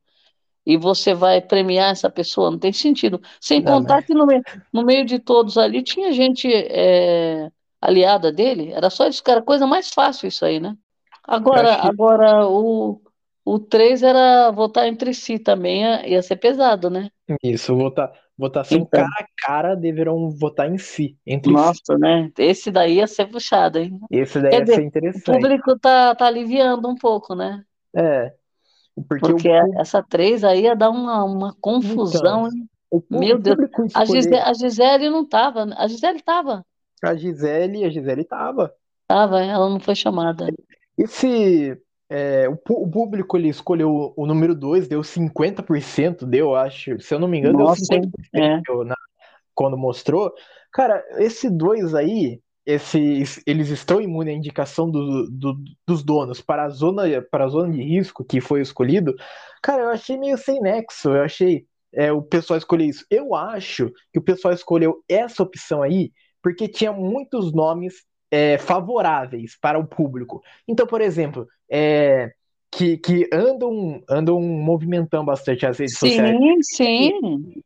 e 0.66 0.76
você 0.76 1.14
vai 1.14 1.40
premiar 1.40 1.92
essa 1.92 2.10
pessoa, 2.10 2.50
não 2.50 2.58
tem 2.58 2.72
sentido. 2.72 3.20
Sem 3.40 3.62
não, 3.62 3.74
contar 3.74 3.96
né? 3.96 4.02
que 4.02 4.12
no 4.12 4.26
meio, 4.26 4.42
no 4.72 4.84
meio 4.84 5.04
de 5.04 5.20
todos 5.20 5.56
ali 5.56 5.82
tinha 5.82 6.12
gente 6.12 6.48
é, 6.52 7.50
aliada 7.86 8.32
dele, 8.32 8.72
era 8.72 8.90
só 8.90 9.06
isso, 9.06 9.22
cara, 9.22 9.42
coisa 9.42 9.66
mais 9.66 9.90
fácil 9.90 10.28
isso 10.28 10.44
aí, 10.44 10.60
né? 10.60 10.76
Agora, 11.24 11.80
que... 11.80 11.86
agora 11.88 12.46
o, 12.46 13.00
o 13.44 13.58
3 13.58 14.02
era 14.02 14.50
votar 14.50 14.86
entre 14.86 15.12
si 15.14 15.38
também, 15.38 15.82
ia 16.08 16.22
ser 16.22 16.36
pesado, 16.36 16.90
né? 16.90 17.10
Isso, 17.42 17.74
votar, 17.76 18.12
votação 18.36 18.78
então. 18.78 19.00
cara 19.00 19.12
a 19.18 19.46
cara 19.46 19.74
deverão 19.74 20.30
votar 20.30 20.70
em 20.70 20.78
si. 20.78 21.16
Entre 21.26 21.52
Nossa, 21.52 21.94
si. 21.94 21.98
né? 21.98 22.30
Esse 22.38 22.70
daí 22.70 22.96
ia 22.96 23.06
ser 23.06 23.26
puxado, 23.26 23.78
hein? 23.78 23.98
Esse 24.10 24.40
daí 24.40 24.50
Quer 24.50 24.58
ia 24.58 24.64
dizer, 24.64 24.76
ser 24.76 24.82
interessante. 24.84 25.30
O 25.30 25.32
público 25.34 25.78
tá, 25.78 26.14
tá 26.14 26.26
aliviando 26.26 26.88
um 26.88 26.94
pouco, 26.94 27.34
né? 27.34 27.62
É. 27.94 28.32
Porque, 29.08 29.32
porque 29.32 29.48
o... 29.48 29.80
essa 29.80 30.02
3 30.02 30.44
aí 30.44 30.62
ia 30.62 30.74
dar 30.74 30.90
uma, 30.90 31.24
uma 31.24 31.56
confusão, 31.60 32.48
então, 32.48 33.20
Meu 33.20 33.38
Deus, 33.38 33.58
a. 33.94 34.04
Gisele, 34.04 34.36
a 34.36 34.52
Gisele 34.52 35.10
não 35.10 35.26
tava. 35.26 35.66
A 35.76 35.86
Gisele 35.86 36.20
tava. 36.22 36.64
A 37.02 37.14
Gisele, 37.14 37.84
a 37.84 37.90
Gisele 37.90 38.24
tava. 38.24 38.72
Tava, 39.06 39.40
ela 39.42 39.68
não 39.68 39.78
foi 39.78 39.94
chamada. 39.94 40.46
Esse. 40.96 41.76
é, 42.08 42.48
o, 42.48 42.54
o 42.68 42.90
público 42.90 43.36
ele 43.36 43.48
escolheu 43.48 44.12
o, 44.16 44.26
número 44.26 44.54
2, 44.54 44.88
deu 44.88 45.00
50%, 45.04 46.24
deu, 46.24 46.54
acho. 46.54 46.98
Se 47.00 47.14
eu 47.14 47.18
não 47.18 47.28
me 47.28 47.38
engano, 47.38 47.58
Nossa, 47.58 47.82
deu 47.88 48.00
50% 48.00 48.10
é. 48.34 48.60
deu 48.66 48.84
na- 48.84 48.96
quando 49.54 49.76
mostrou. 49.76 50.32
Cara, 50.72 51.02
esse 51.18 51.48
dois 51.50 51.94
aí, 51.94 52.40
esses, 52.66 53.42
eles 53.46 53.68
estão 53.68 54.00
imunes 54.00 54.34
à 54.34 54.36
indicação 54.36 54.90
do, 54.90 55.28
do- 55.30 55.56
dos 55.86 56.02
donos 56.02 56.40
para 56.40 56.64
a 56.64 56.68
zona, 56.68 57.04
para 57.30 57.44
a 57.44 57.48
zona 57.48 57.72
de 57.72 57.82
risco 57.82 58.24
que 58.24 58.40
foi 58.40 58.60
escolhido. 58.60 59.14
Cara, 59.62 59.84
eu 59.84 59.88
achei 59.90 60.18
meio 60.18 60.36
sem 60.36 60.60
nexo. 60.60 61.10
Eu 61.10 61.22
achei 61.22 61.64
é, 61.94 62.12
o 62.12 62.22
pessoal 62.22 62.58
escolher 62.58 62.86
isso. 62.86 63.04
Eu 63.10 63.34
acho 63.34 63.90
que 64.12 64.18
o 64.18 64.22
pessoal 64.22 64.52
escolheu 64.52 65.02
essa 65.08 65.42
opção 65.42 65.82
aí 65.82 66.10
porque 66.46 66.68
tinha 66.68 66.92
muitos 66.92 67.52
nomes 67.52 68.04
é, 68.30 68.56
favoráveis 68.56 69.58
para 69.60 69.80
o 69.80 69.84
público. 69.84 70.40
Então, 70.68 70.86
por 70.86 71.00
exemplo, 71.00 71.44
é, 71.68 72.30
que, 72.70 72.96
que 72.98 73.28
andam, 73.32 74.00
andam 74.08 74.40
movimentando 74.40 75.24
bastante 75.24 75.66
as 75.66 75.76
redes 75.76 75.98
sociais. 75.98 76.38
Sim, 76.38 76.62
sim. 76.62 77.62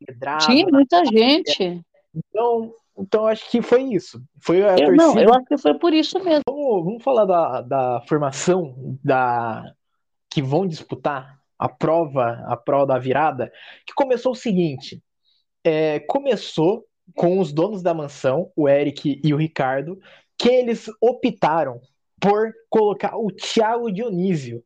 Tinha 0.47 0.67
muita 0.67 1.05
gente. 1.05 1.83
então, 2.15 2.73
então 2.99 3.27
acho 3.27 3.51
que 3.51 3.61
foi 3.61 3.83
isso. 3.83 4.19
Foi 4.43 4.67
a 4.67 4.79
Eu, 4.79 4.97
não, 4.97 5.19
eu 5.19 5.35
acho 5.35 5.45
que 5.45 5.59
foi 5.59 5.75
por 5.75 5.93
isso 5.93 6.19
mesmo. 6.25 6.41
Vamos, 6.49 6.85
vamos 6.87 7.05
falar 7.05 7.27
da, 7.27 7.61
da 7.61 8.01
formação 8.09 8.97
da 9.05 9.63
que 10.31 10.41
vão 10.41 10.67
disputar 10.67 11.39
a 11.59 11.69
prova, 11.69 12.43
a 12.47 12.57
prova 12.57 12.87
da 12.87 12.99
virada, 12.99 13.53
que 13.85 13.93
começou 13.93 14.33
o 14.33 14.37
seguinte: 14.37 15.03
é, 15.63 16.01
começou 16.01 16.87
com 17.15 17.39
os 17.39 17.53
donos 17.53 17.83
da 17.83 17.95
mansão, 17.95 18.51
o 18.57 18.69
Eric 18.69 19.21
e 19.23 19.35
o 19.35 19.37
Ricardo, 19.37 19.99
que 20.39 20.49
eles 20.49 20.87
optaram 21.01 21.81
por 22.21 22.53
colocar 22.69 23.17
o 23.17 23.31
Thiago 23.31 23.91
Dionísio. 23.91 24.63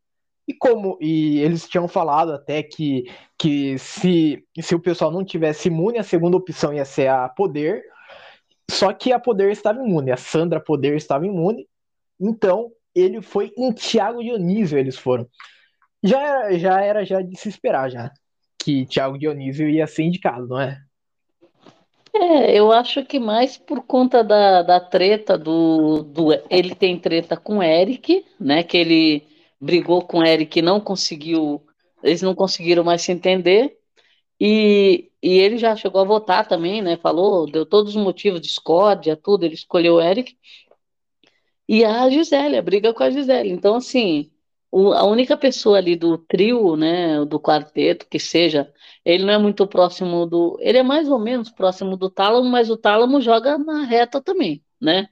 E 0.47 0.53
como 0.53 0.99
e 1.01 1.41
eles 1.41 1.67
tinham 1.69 1.89
falado 1.89 2.33
até 2.33 2.63
que, 2.63 3.05
que 3.39 3.79
se, 3.79 4.45
se 4.61 4.75
o 4.75 4.81
pessoal 4.81 5.11
não 5.11 5.25
tivesse 5.25 5.69
imune, 5.69 5.99
a 5.99 6.03
segunda 6.03 6.37
opção 6.37 6.73
ia 6.73 6.85
ser 6.85 7.09
a 7.09 7.29
Poder. 7.29 7.83
Só 8.71 8.93
que 8.93 9.13
a 9.13 9.19
Poder 9.19 9.51
estava 9.51 9.81
imune, 9.81 10.13
a 10.13 10.17
Sandra 10.17 10.61
Poder 10.61 10.97
estava 10.97 11.27
imune. 11.27 11.67
Então 12.21 12.71
ele 12.95 13.23
foi 13.23 13.53
em 13.57 13.73
Thiago 13.73 14.23
Dionísio, 14.23 14.79
eles 14.79 14.99
foram. 14.99 15.27
Já 16.03 16.21
era, 16.21 16.59
já 16.59 16.81
era 16.83 17.05
já 17.05 17.23
de 17.23 17.37
se 17.37 17.49
esperar 17.49 17.91
já 17.91 18.13
que 18.65 18.87
Thiago 18.87 19.19
Dionísio 19.19 19.69
ia 19.69 19.87
ser 19.87 20.05
indicado, 20.05 20.49
não 20.49 20.59
é? 20.59 20.81
É, 22.17 22.57
eu 22.57 22.71
acho 22.73 23.05
que 23.05 23.19
mais 23.19 23.57
por 23.57 23.83
conta 23.83 24.23
da, 24.23 24.63
da 24.63 24.81
treta 24.81 25.37
do, 25.37 26.03
do. 26.03 26.33
Ele 26.49 26.75
tem 26.75 26.99
treta 26.99 27.37
com 27.37 27.59
o 27.59 27.63
Eric, 27.63 28.25
né? 28.39 28.63
Que 28.63 28.77
ele 28.77 29.27
brigou 29.61 30.03
com 30.03 30.19
o 30.19 30.25
Eric 30.25 30.59
e 30.59 30.63
não 30.63 30.81
conseguiu. 30.81 31.63
Eles 32.03 32.23
não 32.23 32.35
conseguiram 32.35 32.85
mais 32.85 33.03
se 33.03 33.11
entender. 33.13 33.77
E, 34.41 35.11
e 35.23 35.39
ele 35.39 35.59
já 35.59 35.77
chegou 35.77 36.01
a 36.03 36.05
votar 36.05 36.49
também, 36.49 36.83
né? 36.83 36.97
Falou, 36.99 37.51
deu 37.51 37.67
todos 37.67 37.97
os 37.97 38.03
motivos, 38.03 38.41
discórdia, 38.41 39.17
tudo. 39.17 39.45
Ele 39.45 39.55
escolheu 39.55 39.97
o 39.97 40.01
Eric. 40.03 40.37
E 41.69 41.85
a 41.85 42.09
Gisele, 42.11 42.57
a 42.57 42.63
briga 42.63 42.93
com 42.95 43.03
a 43.03 43.11
Gisele. 43.11 43.51
Então, 43.51 43.77
assim, 43.77 44.31
o- 44.75 44.93
a 44.93 45.05
única 45.05 45.37
pessoa 45.37 45.79
ali 45.79 45.97
do 45.97 46.19
trio, 46.19 46.77
né, 46.77 47.25
do 47.25 47.41
quarteto, 47.41 48.07
que 48.09 48.19
seja, 48.19 48.73
ele 49.05 49.25
não 49.25 49.33
é 49.35 49.39
muito 49.39 49.67
próximo 49.67 50.27
do. 50.27 50.57
Ele 50.61 50.79
é 50.79 50.83
mais 50.83 51.09
ou 51.09 51.19
menos 51.19 51.51
próximo 51.51 51.97
do 51.97 52.11
Tálamo, 52.11 52.49
mas 52.49 52.71
o 52.71 52.77
Tálamo 52.77 53.21
joga 53.21 53.59
na 53.59 53.85
reta 53.85 54.21
também, 54.23 54.65
né? 54.81 55.09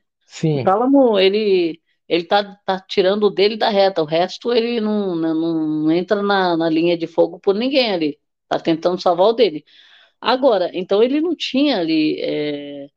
O 0.53 0.61
Sim, 0.61 0.63
Tálamo, 0.63 1.19
ele, 1.19 1.81
ele 2.09 2.25
tá, 2.25 2.57
tá 2.67 2.81
tirando 2.81 3.25
o 3.25 3.31
dele 3.31 3.57
da 3.57 3.71
reta, 3.71 4.03
o 4.03 4.05
resto 4.07 4.53
ele 4.53 4.81
não, 4.81 5.15
não, 5.17 5.35
não 5.85 5.93
entra 5.93 6.23
na, 6.23 6.57
na 6.57 6.69
linha 6.69 6.97
de 6.97 7.07
fogo 7.07 7.39
por 7.41 7.55
ninguém 7.55 7.93
ali. 7.93 8.19
Tá 8.49 8.59
tentando 8.61 9.01
salvar 9.01 9.29
o 9.29 9.33
dele. 9.33 9.65
Agora, 10.21 10.71
então 10.75 11.03
ele 11.03 11.21
não 11.21 11.37
tinha 11.37 11.79
ali. 11.81 12.21
é, 12.23 12.89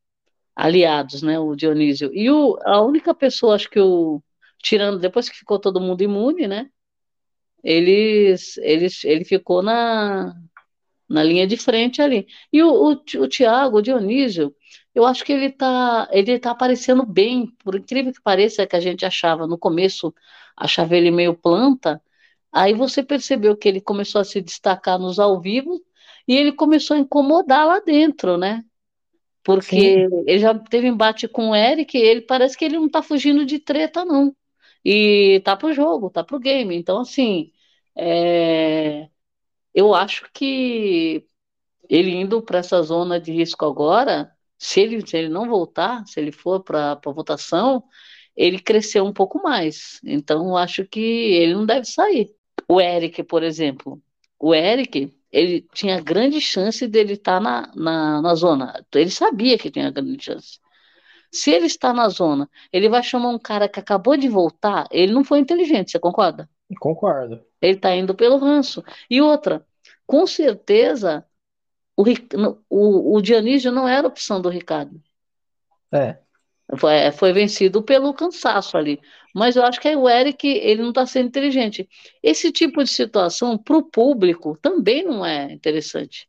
aliados, 0.56 1.22
né, 1.22 1.40
o 1.40 1.56
Dionísio. 1.56 2.12
E 2.14 2.30
o, 2.32 2.58
a 2.64 2.82
única 2.82 3.14
pessoa, 3.14 3.56
acho 3.56 3.70
que 3.70 3.80
o 3.80 4.22
tirando 4.66 5.00
depois 5.00 5.30
que 5.30 5.38
ficou 5.38 5.60
todo 5.60 5.80
mundo 5.80 6.02
imune, 6.02 6.48
né? 6.48 6.70
Eles, 7.64 8.58
eles, 8.58 9.04
ele 9.06 9.24
ficou 9.24 9.62
na, 9.62 10.34
na 11.08 11.24
linha 11.24 11.46
de 11.48 11.56
frente 11.56 12.02
ali. 12.02 12.28
E 12.52 12.64
o, 12.64 12.70
o, 12.70 12.92
o 12.94 13.28
Thiago, 13.30 13.78
o 13.78 13.82
Dionísio, 13.82 14.56
eu 14.94 15.06
acho 15.06 15.24
que 15.24 15.34
ele 15.34 15.52
tá, 15.52 16.10
ele 16.12 16.40
tá 16.40 16.52
aparecendo 16.52 17.06
bem, 17.06 17.48
por 17.64 17.76
incrível 17.76 18.12
que 18.12 18.22
pareça, 18.22 18.66
que 18.66 18.76
a 18.76 18.80
gente 18.80 19.06
achava 19.06 19.46
no 19.48 19.58
começo, 19.58 20.14
achava 20.58 20.96
ele 20.98 21.12
meio 21.12 21.36
planta. 21.36 22.02
Aí 22.52 22.74
você 22.74 23.04
percebeu 23.04 23.56
que 23.56 23.68
ele 23.68 23.82
começou 23.82 24.22
a 24.22 24.24
se 24.26 24.42
destacar 24.42 24.98
nos 25.00 25.20
ao 25.20 25.40
vivo 25.40 25.80
e 26.28 26.36
ele 26.36 26.54
começou 26.54 26.96
a 26.98 27.00
incomodar 27.00 27.68
lá 27.68 27.80
dentro, 27.82 28.36
né? 28.38 28.64
Porque 29.44 30.08
ele 30.26 30.40
já 30.40 30.58
teve 30.58 30.88
embate 30.88 31.28
com 31.28 31.52
o 31.52 31.56
Eric 31.56 31.96
e 31.96 32.02
ele 32.02 32.22
parece 32.22 32.58
que 32.58 32.66
ele 32.66 32.80
não 32.80 32.90
tá 32.90 33.04
fugindo 33.04 33.46
de 33.46 33.60
treta, 33.60 34.04
não. 34.04 34.36
E 34.86 35.42
tá 35.44 35.58
pro 35.58 35.74
jogo, 35.74 36.10
tá 36.12 36.24
pro 36.24 36.40
game. 36.40 36.76
Então, 36.76 37.00
assim, 37.02 37.52
é, 37.98 39.10
eu 39.74 39.94
acho 39.96 40.30
que 40.34 41.26
ele 41.90 42.12
indo 42.12 42.42
para 42.42 42.60
essa 42.60 42.82
zona 42.84 43.20
de 43.20 43.32
risco 43.32 43.66
agora, 43.66 44.32
se 44.58 44.82
ele, 44.82 45.06
se 45.08 45.18
ele 45.18 45.30
não 45.30 45.48
voltar, 45.50 46.06
se 46.08 46.20
ele 46.20 46.32
for 46.32 46.64
para 46.64 46.94
a 46.94 47.12
votação, 47.12 47.84
ele 48.36 48.60
cresceu 48.60 49.06
um 49.06 49.14
pouco 49.14 49.42
mais. 49.44 50.00
Então, 50.04 50.50
eu 50.50 50.58
acho 50.58 50.86
que 50.86 51.00
ele 51.02 51.54
não 51.56 51.66
deve 51.66 51.86
sair. 51.86 52.34
O 52.68 52.82
Eric, 52.82 53.24
por 53.24 53.44
exemplo, 53.44 54.02
o 54.40 54.54
Eric, 54.54 55.14
ele 55.32 55.68
tinha 55.74 56.02
grande 56.02 56.42
chance 56.42 56.88
dele 56.88 57.14
estar 57.14 57.40
na, 57.42 57.72
na, 57.76 58.22
na 58.22 58.36
zona. 58.36 58.86
Ele 58.94 59.10
sabia 59.10 59.58
que 59.58 59.72
tinha 59.72 59.92
grande 59.92 60.24
chance. 60.24 60.60
Se 61.36 61.52
ele 61.52 61.66
está 61.68 61.94
na 61.94 62.10
zona, 62.10 62.50
ele 62.72 62.90
vai 62.90 63.04
chamar 63.04 63.30
um 63.30 63.40
cara 63.40 63.70
que 63.70 63.80
acabou 63.80 64.18
de 64.18 64.28
voltar, 64.30 64.88
ele 64.92 65.14
não 65.14 65.24
foi 65.24 65.40
inteligente, 65.40 65.92
você 65.92 66.00
concorda? 66.00 66.50
concordo. 66.80 67.44
Ele 67.62 67.74
está 67.76 67.96
indo 67.96 68.16
pelo 68.16 68.38
ranço. 68.38 68.84
E 69.10 69.22
outra, 69.22 69.66
com 70.06 70.26
certeza, 70.28 71.26
o, 71.98 72.04
o, 72.70 73.16
o 73.18 73.22
Dionísio 73.22 73.72
não 73.72 73.88
era 73.88 74.08
opção 74.08 74.42
do 74.42 74.50
Ricardo. 74.50 75.02
É, 75.92 76.20
Foi, 76.78 77.12
foi 77.12 77.32
vencido 77.34 77.84
pelo 77.84 78.14
cansaço 78.14 78.76
ali. 78.78 79.00
Mas 79.34 79.56
eu 79.56 79.64
acho 79.64 79.80
que 79.80 79.96
o 79.96 80.10
Eric, 80.10 80.48
ele 80.48 80.82
não 80.82 80.90
está 80.90 81.06
sendo 81.06 81.28
inteligente. 81.28 81.88
Esse 82.24 82.52
tipo 82.52 82.84
de 82.84 82.90
situação, 82.90 83.58
para 83.58 83.78
o 83.78 83.84
público, 83.84 84.58
também 84.62 85.04
não 85.04 85.24
é 85.26 85.52
interessante. 85.52 86.28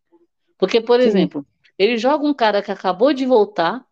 Porque, 0.59 0.81
por 0.81 1.01
Sim. 1.01 1.09
exemplo, 1.09 1.47
ele 1.79 1.97
joga 1.97 2.27
um 2.27 2.35
cara 2.35 2.63
que 2.63 2.71
acabou 2.71 3.13
de 3.15 3.25
voltar 3.27 3.87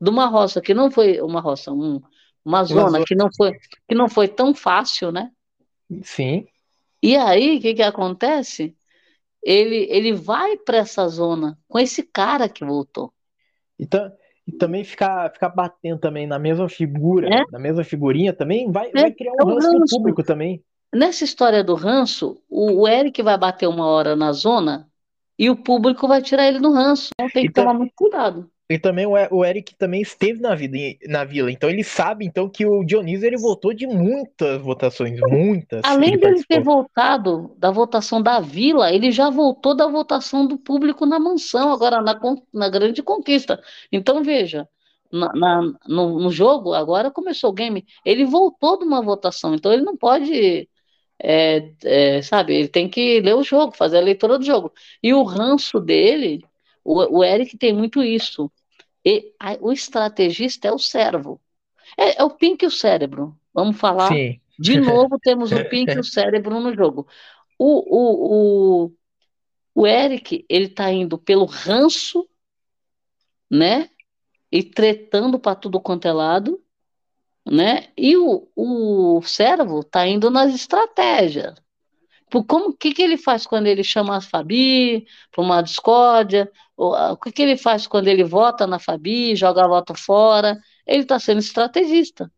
de 0.00 0.10
uma 0.10 0.26
roça 0.26 0.60
que 0.60 0.72
não 0.74 0.90
foi 0.90 1.20
uma 1.20 1.40
roça, 1.40 1.72
um- 1.72 2.00
uma 2.44 2.64
zona 2.64 3.04
que 3.04 3.14
não 3.14 3.28
foi, 3.36 3.52
que 3.88 3.94
não 3.94 4.08
foi 4.08 4.28
tão 4.28 4.54
fácil, 4.54 5.10
né? 5.12 5.30
sim, 6.02 6.46
E 7.02 7.16
aí, 7.16 7.58
o 7.58 7.60
que 7.60 7.74
que 7.74 7.82
acontece? 7.82 8.76
Ele, 9.42 9.86
ele 9.88 10.12
vai 10.12 10.56
para 10.56 10.78
essa 10.78 11.06
zona 11.08 11.56
com 11.68 11.78
esse 11.78 12.02
cara 12.02 12.48
que 12.48 12.64
voltou. 12.64 13.12
E, 13.78 13.86
ta- 13.86 14.12
e 14.46 14.52
também 14.52 14.82
ficar, 14.82 15.30
ficar 15.32 15.48
batendo 15.50 16.00
também 16.00 16.26
na 16.26 16.38
mesma 16.38 16.68
figura, 16.68 17.28
É. 17.32 17.44
na 17.52 17.58
mesma 17.58 17.84
figurinha 17.84 18.32
também, 18.32 18.70
vai, 18.72 18.88
É, 18.88 19.00
vai 19.02 19.12
criar 19.12 19.32
é 19.40 19.44
um 19.44 19.48
um 19.48 19.54
ranço 19.54 19.72
no 19.72 19.78
ranço. 19.78 19.96
público 19.96 20.22
também. 20.24 20.62
Nessa 20.92 21.22
história 21.24 21.62
do 21.62 21.74
ranço, 21.74 22.42
o, 22.48 22.82
o 22.82 22.88
Eric 22.88 23.22
vai 23.22 23.38
bater 23.38 23.68
uma 23.68 23.86
hora 23.86 24.16
na 24.16 24.32
zona 24.32 24.88
e 25.38 25.48
o 25.50 25.56
público 25.56 26.08
vai 26.08 26.20
tirar 26.20 26.48
ele 26.48 26.58
no 26.58 26.72
ranço. 26.72 27.10
Então 27.14 27.30
tem 27.30 27.44
que 27.44 27.50
Então- 27.50 27.64
tomar 27.64 27.78
muito 27.78 27.92
cuidado. 27.94 28.50
E 28.70 28.78
também 28.78 29.06
o, 29.06 29.12
o 29.30 29.44
Eric 29.44 29.74
também 29.76 30.02
esteve 30.02 30.40
na, 30.40 30.54
vida, 30.54 30.76
na 31.08 31.24
vila, 31.24 31.50
então 31.50 31.70
ele 31.70 31.82
sabe 31.82 32.26
então 32.26 32.48
que 32.48 32.66
o 32.66 32.84
Dionísio 32.84 33.26
ele 33.26 33.38
votou 33.38 33.72
de 33.72 33.86
muitas 33.86 34.60
votações, 34.60 35.18
muitas. 35.20 35.82
Além 35.82 36.18
ele 36.18 36.18
dele 36.18 36.44
ter 36.44 36.60
voltado 36.60 37.54
da 37.56 37.70
votação 37.70 38.20
da 38.22 38.40
Vila, 38.40 38.92
ele 38.92 39.10
já 39.12 39.30
voltou 39.30 39.74
da 39.76 39.86
votação 39.86 40.46
do 40.46 40.58
público 40.58 41.06
na 41.06 41.18
mansão, 41.20 41.72
agora 41.72 42.02
na, 42.02 42.18
na 42.52 42.68
grande 42.68 43.02
conquista. 43.02 43.62
Então, 43.92 44.22
veja, 44.22 44.68
na- 45.10 45.32
na- 45.34 45.62
no, 45.86 46.18
no 46.20 46.30
jogo, 46.30 46.74
agora 46.74 47.10
começou 47.10 47.50
o 47.50 47.52
game, 47.52 47.86
ele 48.04 48.24
voltou 48.24 48.78
de 48.78 48.84
uma 48.84 49.00
votação, 49.00 49.54
então 49.54 49.72
ele 49.72 49.82
não 49.82 49.96
pode, 49.96 50.68
é, 51.22 51.72
é, 51.84 52.22
sabe, 52.22 52.54
ele 52.54 52.68
tem 52.68 52.88
que 52.88 53.20
ler 53.20 53.34
o 53.36 53.42
jogo, 53.44 53.76
fazer 53.76 53.98
a 53.98 54.00
leitura 54.02 54.38
do 54.38 54.44
jogo. 54.44 54.72
E 55.02 55.14
o 55.14 55.22
ranço 55.24 55.80
dele, 55.80 56.44
o, 56.92 57.18
o 57.18 57.24
Eric 57.24 57.56
tem 57.58 57.72
muito 57.74 58.02
isso. 58.02 58.50
E 59.04 59.34
a- 59.40 59.58
o 59.60 59.72
estrategista 59.72 60.68
é 60.68 60.72
o 60.72 60.78
servo. 60.78 61.40
É, 61.98 62.20
é 62.20 62.24
o 62.24 62.30
Pink 62.30 62.64
e 62.64 62.68
o 62.68 62.70
cérebro. 62.70 63.38
Vamos 63.54 63.78
falar. 63.78 64.14
Sim, 64.14 64.40
De 64.58 64.76
novo, 64.80 65.18
temos 65.20 65.52
o 65.52 65.60
Pink 65.60 65.96
e 65.96 66.00
o 66.00 66.04
cérebro 66.04 66.60
no 66.60 66.74
jogo. 66.74 67.08
O, 67.58 68.86
o, 68.86 68.86
o, 68.86 68.92
O 69.74 69.86
Eric, 69.86 70.46
ele 70.48 70.68
tá 70.68 70.92
indo 70.92 71.18
pelo 71.18 71.46
ranço, 71.46 72.28
né? 73.50 73.90
E 74.52 74.62
tretando 74.64 75.38
para 75.40 75.56
tudo 75.56 75.80
quanto 75.80 76.08
é 76.08 76.12
lado, 76.12 76.62
né? 77.50 77.92
E 77.98 78.16
o, 78.16 78.48
o 78.56 79.22
servo 79.22 79.84
tá 79.84 80.06
indo 80.08 80.30
nas 80.30 80.54
estratégias. 80.54 81.54
Como 82.46 82.76
que, 82.76 82.92
que 82.92 83.02
ele 83.02 83.16
faz 83.16 83.46
quando 83.46 83.66
ele 83.66 83.82
chama 83.82 84.16
a 84.16 84.20
Fabi 84.20 85.06
para 85.30 85.42
uma 85.42 85.62
discórdia? 85.62 86.50
O 86.76 87.16
que, 87.16 87.32
que 87.32 87.42
ele 87.42 87.56
faz 87.56 87.86
quando 87.86 88.08
ele 88.08 88.24
vota 88.24 88.66
na 88.66 88.78
Fabi, 88.78 89.34
joga 89.34 89.66
voto 89.66 89.94
fora? 89.94 90.58
Ele 90.86 91.02
está 91.02 91.18
sendo 91.18 91.40
estrategista. 91.40 92.30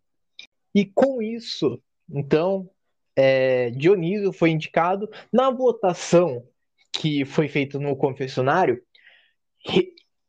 E 0.74 0.84
com 0.86 1.20
isso, 1.20 1.80
então, 2.08 2.70
é, 3.16 3.70
Dionísio 3.70 4.32
foi 4.32 4.50
indicado 4.50 5.10
na 5.32 5.50
votação 5.50 6.46
que 6.92 7.24
foi 7.24 7.48
feita 7.48 7.78
no 7.78 7.96
confessionário. 7.96 8.82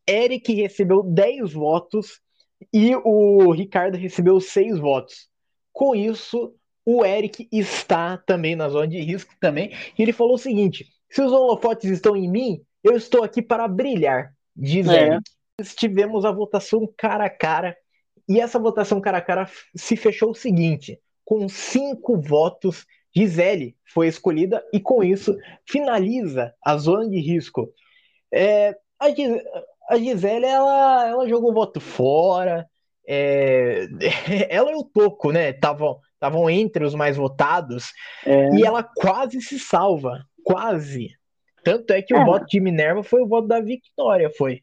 Eric 0.07 0.53
recebeu 0.53 1.03
10 1.03 1.53
votos 1.53 2.21
e 2.73 2.95
o 2.95 3.51
Ricardo 3.51 3.97
recebeu 3.97 4.39
6 4.39 4.79
votos. 4.79 5.29
Com 5.71 5.95
isso, 5.95 6.53
o 6.85 7.05
Eric 7.05 7.47
está 7.51 8.17
também 8.17 8.55
na 8.55 8.69
zona 8.69 8.88
de 8.88 9.00
risco 9.00 9.33
também. 9.39 9.71
E 9.97 10.01
ele 10.01 10.13
falou 10.13 10.35
o 10.35 10.39
seguinte: 10.39 10.88
se 11.09 11.21
os 11.21 11.31
holofotes 11.31 11.89
estão 11.89 12.15
em 12.15 12.29
mim, 12.29 12.61
eu 12.83 12.95
estou 12.95 13.23
aqui 13.23 13.41
para 13.41 13.67
brilhar, 13.67 14.33
diz 14.55 14.88
é. 14.88 15.07
Eric. 15.07 15.31
Tivemos 15.75 16.25
a 16.25 16.31
votação 16.31 16.91
cara 16.97 17.25
a 17.25 17.29
cara. 17.29 17.77
E 18.27 18.39
essa 18.39 18.57
votação 18.57 19.00
cara 19.00 19.17
a 19.19 19.21
cara 19.21 19.47
se 19.75 19.95
fechou 19.95 20.31
o 20.31 20.35
seguinte: 20.35 21.00
com 21.23 21.47
cinco 21.47 22.19
votos, 22.19 22.85
Gisele 23.15 23.75
foi 23.93 24.07
escolhida 24.07 24.63
e 24.73 24.79
com 24.79 25.03
isso 25.03 25.38
finaliza 25.69 26.53
a 26.63 26.77
zona 26.77 27.07
de 27.07 27.19
risco. 27.19 27.71
É, 28.33 28.75
a, 28.97 29.09
Gis, 29.09 29.43
a 29.89 29.97
Gisele 29.97 30.45
ela, 30.45 31.07
ela 31.07 31.27
jogou 31.27 31.53
voto 31.53 31.79
fora. 31.79 32.67
É, 33.07 33.88
ela 34.50 34.71
e 34.71 34.75
o 34.75 34.83
Toco, 34.83 35.31
né? 35.31 35.50
Estavam 35.50 36.00
estavam 36.21 36.47
entre 36.47 36.85
os 36.85 36.93
mais 36.93 37.17
votados, 37.17 37.91
é. 38.23 38.53
e 38.53 38.63
ela 38.63 38.83
quase 38.83 39.41
se 39.41 39.57
salva, 39.57 40.23
quase. 40.43 41.17
Tanto 41.63 41.91
é 41.91 42.01
que 42.01 42.13
é. 42.13 42.21
o 42.21 42.25
voto 42.25 42.45
de 42.45 42.59
Minerva 42.59 43.01
foi 43.01 43.21
o 43.21 43.27
voto 43.27 43.47
da 43.47 43.59
Victoria, 43.59 44.29
foi. 44.37 44.61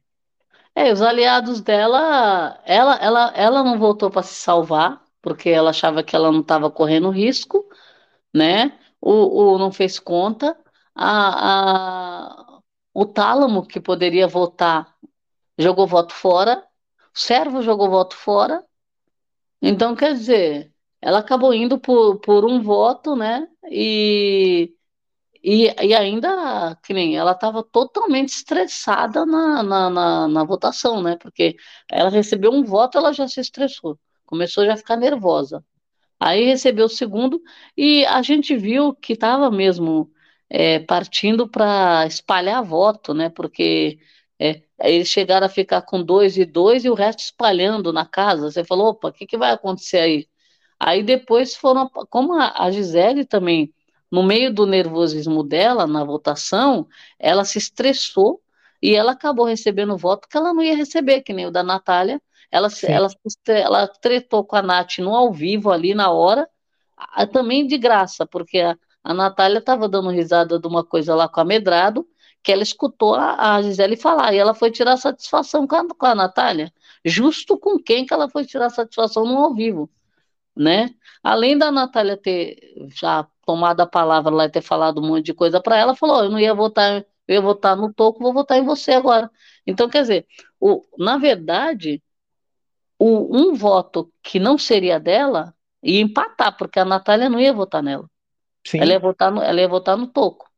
É, 0.73 0.93
os 0.93 1.03
aliados 1.03 1.61
dela, 1.61 2.61
ela, 2.65 2.95
ela, 2.97 3.33
ela 3.35 3.65
não 3.65 3.77
voltou 3.77 4.09
para 4.09 4.23
se 4.23 4.35
salvar, 4.35 5.03
porque 5.21 5.51
ela 5.51 5.71
achava 5.71 6.05
que 6.05 6.15
ela 6.15 6.31
não 6.31 6.41
estava 6.41 6.71
correndo 6.71 7.11
risco, 7.11 7.69
né? 8.33 8.79
O, 9.01 9.55
o 9.55 9.59
não 9.59 9.73
fez 9.73 9.99
conta. 9.99 10.57
A, 10.95 12.29
a, 12.31 12.61
o 12.95 13.05
Tálamo, 13.05 13.67
que 13.67 13.81
poderia 13.81 14.29
votar, 14.29 14.95
jogou 15.59 15.89
voto 15.89 16.13
fora. 16.13 16.65
O 17.15 17.19
Servo 17.19 17.63
jogou 17.63 17.91
voto 17.91 18.15
fora. 18.15 18.65
Então, 19.61 19.97
quer 19.97 20.13
dizer, 20.15 20.73
ela 21.01 21.19
acabou 21.21 21.55
indo 21.55 21.79
por, 21.79 22.19
por 22.21 22.45
um 22.45 22.63
voto, 22.63 23.17
né? 23.17 23.47
E, 23.71 24.75
e, 25.43 25.67
e 25.83 25.95
ainda, 25.95 26.77
que 26.85 26.93
nem 26.93 27.17
ela 27.17 27.33
estava 27.33 27.63
totalmente 27.63 28.31
estressada 28.31 29.25
na, 29.27 29.63
na, 29.63 29.91
na, 29.91 30.29
na, 30.29 30.45
votação, 30.45 31.03
né? 31.03 31.17
Porque 31.17 31.57
ela 31.91 32.11
recebeu 32.11 32.53
um 32.53 32.65
voto, 32.65 32.99
ela 32.99 33.13
já 33.13 33.29
se 33.29 33.41
estressou, 33.41 33.99
começou 34.27 34.65
já 34.67 34.75
a 34.75 34.77
ficar 34.77 34.97
nervosa. 34.97 35.65
Aí 36.21 36.45
recebeu 36.45 36.87
o 36.87 36.89
segundo 36.89 37.41
e 37.77 38.05
a 38.07 38.23
gente 38.23 38.57
viu 38.57 38.95
que 38.95 39.13
estava 39.15 39.51
mesmo 39.51 40.11
é, 40.51 40.81
partindo 40.81 41.49
para 41.49 42.07
espalhar 42.07 42.63
voto, 42.65 43.15
né? 43.15 43.29
Porque 43.31 43.99
é, 44.39 44.63
eles 44.81 45.09
chegaram 45.09 45.47
a 45.47 45.51
ficar 45.51 45.83
com 45.83 46.03
dois 46.03 46.37
e 46.37 46.45
dois 46.45 46.85
e 46.85 46.91
o 46.91 46.95
resto 46.95 47.21
espalhando 47.21 47.93
na 47.93 48.07
casa. 48.07 48.51
Você 48.51 48.65
falou, 48.65 48.89
opa, 48.91 49.09
o 49.09 49.13
que, 49.13 49.27
que 49.27 49.39
vai 49.39 49.53
acontecer 49.53 49.99
aí? 49.99 50.29
Aí 50.79 51.03
depois 51.03 51.57
foram, 51.57 51.89
como 52.09 52.35
a 52.35 52.71
Gisele 52.71 53.25
também, 53.25 53.73
no 54.11 54.23
meio 54.23 54.53
do 54.53 54.67
nervosismo 54.67 55.43
dela, 55.43 55.87
na 55.87 56.05
votação, 56.05 56.87
ela 57.19 57.45
se 57.45 57.59
estressou 57.59 58.41
e 58.81 58.95
ela 58.95 59.13
acabou 59.13 59.45
recebendo 59.45 59.97
voto 59.97 60.29
que 60.29 60.37
ela 60.37 60.55
não 60.55 60.63
ia 60.63 60.77
receber, 60.77 61.23
que 61.23 61.33
nem 61.33 61.47
o 61.47 61.51
da 61.51 61.63
Natália. 61.63 62.23
Ela, 62.51 62.69
ela, 62.85 63.09
ela 63.47 63.89
tretou 63.89 64.45
com 64.45 64.57
a 64.57 64.63
Nath 64.63 64.99
no 64.99 65.15
ao 65.15 65.33
vivo 65.33 65.71
ali 65.71 65.95
na 65.95 66.11
hora, 66.11 66.49
também 67.33 67.67
de 67.67 67.77
graça, 67.77 68.27
porque 68.27 68.59
a, 68.61 68.77
a 69.05 69.13
Natália 69.13 69.59
estava 69.59 69.89
dando 69.89 70.11
risada 70.11 70.59
de 70.59 70.67
uma 70.67 70.85
coisa 70.85 71.15
lá 71.15 71.29
com 71.29 71.41
a 71.41 71.45
Medrado, 71.45 72.09
que 72.43 72.53
ela 72.53 72.63
escutou 72.63 73.15
a, 73.15 73.57
a 73.57 73.63
Gisele 73.63 73.97
falar, 73.97 74.33
e 74.33 74.39
ela 74.39 74.55
foi 74.55 74.71
tirar 74.71 74.97
satisfação 74.97 75.67
com 75.67 75.77
a, 75.77 75.89
com 75.89 76.07
a 76.07 76.15
Natália, 76.15 76.73
justo 77.05 77.59
com 77.59 77.79
quem 77.79 78.07
que 78.07 78.15
ela 78.15 78.29
foi 78.31 78.47
tirar 78.47 78.71
satisfação 78.71 79.27
no 79.27 79.37
ao 79.37 79.55
vivo 79.55 79.91
né? 80.59 80.91
Além 81.23 81.57
da 81.57 81.71
Natália 81.71 82.17
ter 82.17 82.59
já 82.89 83.27
tomado 83.47 83.81
a 83.81 83.87
palavra 83.87 84.35
lá 84.35 84.45
e 84.45 84.51
ter 84.51 84.61
falado 84.61 85.01
um 85.01 85.07
monte 85.07 85.27
de 85.27 85.35
coisa 85.35 85.61
para 85.61 85.77
ela, 85.77 85.95
falou: 85.95 86.25
eu 86.25 86.31
não 86.31 86.39
ia 86.39 86.55
votar, 86.55 87.05
eu 87.27 87.35
ia 87.35 87.41
votar 87.41 87.77
no 87.77 87.93
Toco, 87.93 88.21
vou 88.21 88.33
votar 88.33 88.59
em 88.59 88.65
você 88.65 88.93
agora. 88.93 89.31
Então, 89.67 89.89
quer 89.89 90.03
dizer, 90.03 90.27
o, 90.61 90.83
na 90.99 91.17
verdade, 91.17 92.03
o, 92.99 93.37
um 93.37 93.55
voto 93.55 94.13
que 94.23 94.39
não 94.39 94.59
seria 94.59 94.99
dela 94.99 95.55
ia 95.83 96.01
empatar, 96.01 96.57
porque 96.57 96.81
a 96.81 96.85
Natália 96.85 97.29
não 97.29 97.41
ia 97.41 97.53
votar 97.53 97.83
nela. 97.83 98.09
Sim. 98.67 98.81
Ela 98.81 98.93
ia 98.93 98.99
votar 98.99 99.31
no, 99.31 99.41
ela 99.41 99.61
ia 99.61 99.69
votar 99.69 99.97
no 99.97 100.09
Toco. 100.09 100.51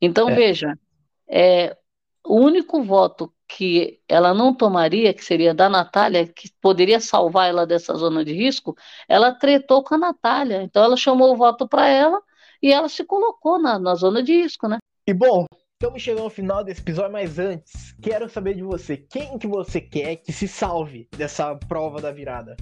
Então, 0.00 0.28
é. 0.28 0.34
veja, 0.34 0.78
é, 1.26 1.76
o 2.24 2.36
único 2.36 2.82
voto 2.82 3.32
que 3.46 4.00
ela 4.08 4.32
não 4.32 4.54
tomaria, 4.54 5.12
que 5.12 5.24
seria 5.24 5.54
da 5.54 5.68
Natália, 5.68 6.26
que 6.26 6.50
poderia 6.60 6.98
salvar 6.98 7.48
ela 7.48 7.66
dessa 7.66 7.94
zona 7.94 8.24
de 8.24 8.32
risco, 8.32 8.74
ela 9.08 9.32
tretou 9.32 9.84
com 9.84 9.94
a 9.94 9.98
Natália. 9.98 10.62
Então 10.62 10.82
ela 10.82 10.96
chamou 10.96 11.32
o 11.32 11.36
voto 11.36 11.68
para 11.68 11.88
ela 11.88 12.20
e 12.62 12.72
ela 12.72 12.88
se 12.88 13.04
colocou 13.04 13.60
na, 13.60 13.78
na 13.78 13.94
zona 13.94 14.22
de 14.22 14.32
risco, 14.32 14.66
né? 14.66 14.78
E 15.06 15.12
bom, 15.12 15.44
estamos 15.74 16.02
chegando 16.02 16.24
ao 16.24 16.30
final 16.30 16.64
desse 16.64 16.80
episódio, 16.80 17.12
mas 17.12 17.38
antes, 17.38 17.94
quero 18.00 18.28
saber 18.28 18.54
de 18.54 18.62
você, 18.62 18.96
quem 18.96 19.38
que 19.38 19.46
você 19.46 19.80
quer 19.80 20.16
que 20.16 20.32
se 20.32 20.48
salve 20.48 21.06
dessa 21.16 21.54
prova 21.54 22.00
da 22.00 22.10
virada? 22.10 22.56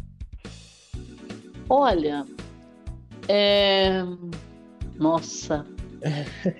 Olha, 1.71 2.27
é... 3.29 4.03
Nossa, 4.97 5.65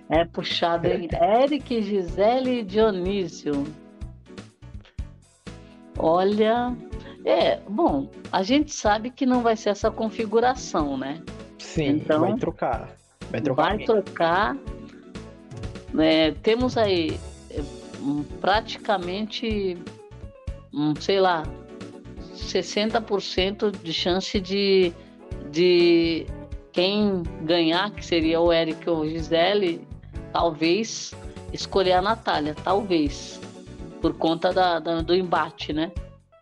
é 0.09 0.25
puxado, 0.25 0.87
hein? 0.87 1.09
Eric, 1.43 1.83
Gisele 1.83 2.61
e 2.61 2.63
Dionísio. 2.63 3.65
Olha, 5.99 6.77
é, 7.25 7.61
bom, 7.69 8.11
a 8.31 8.43
gente 8.43 8.73
sabe 8.73 9.11
que 9.11 9.27
não 9.27 9.43
vai 9.43 9.57
ser 9.57 9.71
essa 9.71 9.91
configuração, 9.91 10.97
né? 10.97 11.23
Sim, 11.59 11.89
então, 11.89 12.21
vai 12.21 12.37
trocar. 12.37 12.91
Vai 13.31 13.41
trocar. 13.41 13.77
Vai 13.77 13.85
trocar. 13.85 14.57
É, 15.99 16.31
temos 16.43 16.77
aí 16.77 17.19
é, 17.51 17.61
praticamente, 18.41 19.77
sei 21.01 21.21
lá, 21.21 21.45
60% 22.35 23.71
de 23.71 23.93
chance 23.93 24.41
de, 24.41 24.93
de 25.51 26.27
quem 26.73 27.23
ganhar, 27.43 27.91
que 27.91 28.05
seria 28.05 28.41
o 28.41 28.53
Eric 28.53 28.89
ou 28.89 29.07
Gisele, 29.07 29.87
talvez 30.33 31.15
escolher 31.53 31.93
a 31.93 32.03
Natália, 32.03 32.55
talvez 32.65 33.41
por 34.01 34.15
conta 34.15 34.53
da, 34.53 34.79
da 34.79 35.01
do 35.03 35.15
embate, 35.15 35.73
né? 35.73 35.93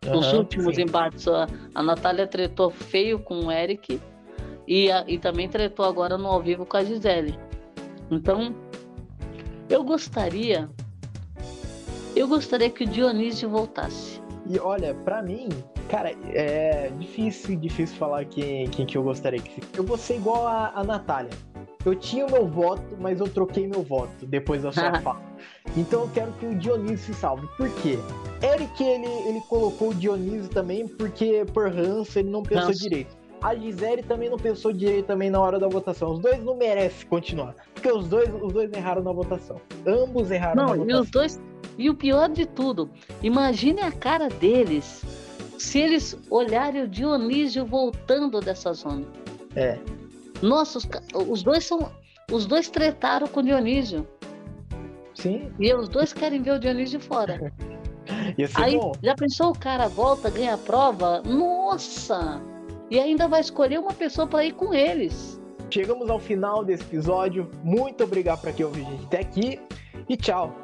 Nos 0.07 0.33
últimos 0.33 0.77
sim. 0.77 0.83
embates, 0.83 1.29
a, 1.29 1.47
a 1.75 1.83
Natália 1.83 2.27
tretou 2.27 2.71
feio 2.71 3.19
com 3.19 3.47
o 3.47 3.53
Eric 3.53 4.01
e, 4.67 4.91
a, 4.91 5.05
e 5.07 5.19
também 5.19 5.49
tretou 5.49 5.85
agora 5.85 6.17
no 6.17 6.27
ao 6.27 6.41
vivo 6.41 6.65
com 6.65 6.77
a 6.77 6.85
Gisele. 6.85 7.39
Então, 8.11 8.55
eu 9.69 9.85
gostaria. 9.85 10.71
Eu 12.17 12.27
gostaria 12.27 12.71
que 12.71 12.85
o 12.85 12.87
Dionísio 12.87 13.49
voltasse. 13.49 14.20
E 14.51 14.59
olha, 14.59 14.95
para 14.95 15.23
mim, 15.23 15.49
cara, 15.89 16.13
é 16.33 16.91
difícil, 16.99 17.57
difícil 17.57 17.97
falar 17.97 18.25
quem, 18.25 18.69
quem 18.69 18.85
que 18.85 18.99
eu 18.99 19.03
gostaria 19.03 19.41
que. 19.41 19.61
Eu 19.77 19.85
vou 19.85 19.97
ser 19.97 20.17
igual 20.17 20.47
a, 20.47 20.73
a 20.75 20.83
Natália 20.83 21.31
eu 21.85 21.95
tinha 21.95 22.27
o 22.27 22.31
meu 22.31 22.47
voto, 22.47 22.97
mas 22.99 23.21
eu 23.21 23.29
troquei 23.29 23.67
meu 23.67 23.83
voto 23.83 24.27
depois 24.27 24.63
da 24.63 24.73
sua 24.73 24.95
fala. 25.01 25.21
Então 25.77 26.03
eu 26.03 26.11
quero 26.13 26.33
que 26.33 26.47
o 26.47 26.55
Dionísio 26.55 27.15
se 27.15 27.15
salve. 27.15 27.47
Por 27.57 27.71
quê? 27.77 27.99
Eric, 28.43 28.83
ele, 28.83 29.07
ele 29.29 29.41
colocou 29.49 29.91
o 29.91 29.95
Dionísio 29.95 30.51
também 30.51 30.87
porque 30.87 31.45
por 31.53 31.71
ranço 31.71 32.19
ele 32.19 32.31
não 32.31 32.43
pensou 32.43 32.69
Nossa. 32.69 32.79
direito. 32.79 33.19
A 33.43 33.55
Gisele 33.55 34.03
também 34.03 34.29
não 34.29 34.37
pensou 34.37 34.71
direito 34.71 35.07
também 35.07 35.31
na 35.31 35.41
hora 35.41 35.59
da 35.59 35.67
votação. 35.67 36.13
Os 36.13 36.19
dois 36.19 36.45
não 36.45 36.55
merecem 36.57 37.09
continuar. 37.09 37.55
Porque 37.73 37.91
os 37.91 38.07
dois, 38.07 38.29
os 38.43 38.53
dois 38.53 38.71
erraram 38.71 39.03
na 39.03 39.13
votação. 39.13 39.59
Ambos 39.87 40.31
erraram 40.31 40.57
não, 40.57 40.69
na 40.69 40.77
votação. 40.77 40.99
E 40.99 41.01
os 41.01 41.11
dois. 41.11 41.41
E 41.81 41.89
o 41.89 41.95
pior 41.95 42.29
de 42.29 42.45
tudo, 42.45 42.91
imagine 43.23 43.81
a 43.81 43.91
cara 43.91 44.29
deles 44.29 45.03
se 45.59 45.79
eles 45.79 46.15
olharem 46.29 46.83
o 46.83 46.89
Dionísio 46.89 47.65
voltando 47.65 48.39
dessa 48.39 48.75
zona. 48.75 49.07
É. 49.57 49.79
Nossa, 50.43 50.77
os, 50.77 50.87
os 51.27 51.43
dois 51.43 51.65
são. 51.65 51.91
Os 52.31 52.45
dois 52.45 52.69
tretaram 52.69 53.27
com 53.29 53.43
Dionísio. 53.43 54.07
Sim. 55.15 55.51
E 55.59 55.73
os 55.73 55.89
dois 55.89 56.13
querem 56.13 56.43
ver 56.43 56.53
o 56.53 56.59
Dionísio 56.59 57.01
fora. 57.01 57.51
Ia 58.37 58.47
ser 58.47 58.63
Aí, 58.63 58.77
bom. 58.77 58.93
já 59.03 59.15
pensou 59.15 59.49
o 59.49 59.59
cara 59.59 59.89
volta, 59.89 60.29
ganha 60.29 60.55
a 60.55 60.59
prova? 60.59 61.23
Nossa! 61.23 62.43
E 62.91 62.99
ainda 63.01 63.27
vai 63.27 63.41
escolher 63.41 63.81
uma 63.81 63.95
pessoa 63.95 64.27
para 64.27 64.45
ir 64.45 64.53
com 64.53 64.75
eles. 64.75 65.41
Chegamos 65.71 66.11
ao 66.11 66.19
final 66.19 66.63
desse 66.63 66.83
episódio. 66.83 67.51
Muito 67.65 68.05
obrigado 68.05 68.43
para 68.43 68.53
quem 68.53 68.67
ouviu 68.67 68.87
a 68.87 68.91
gente 68.91 69.05
até 69.07 69.21
aqui 69.21 69.59
e 70.09 70.17
tchau. 70.17 70.55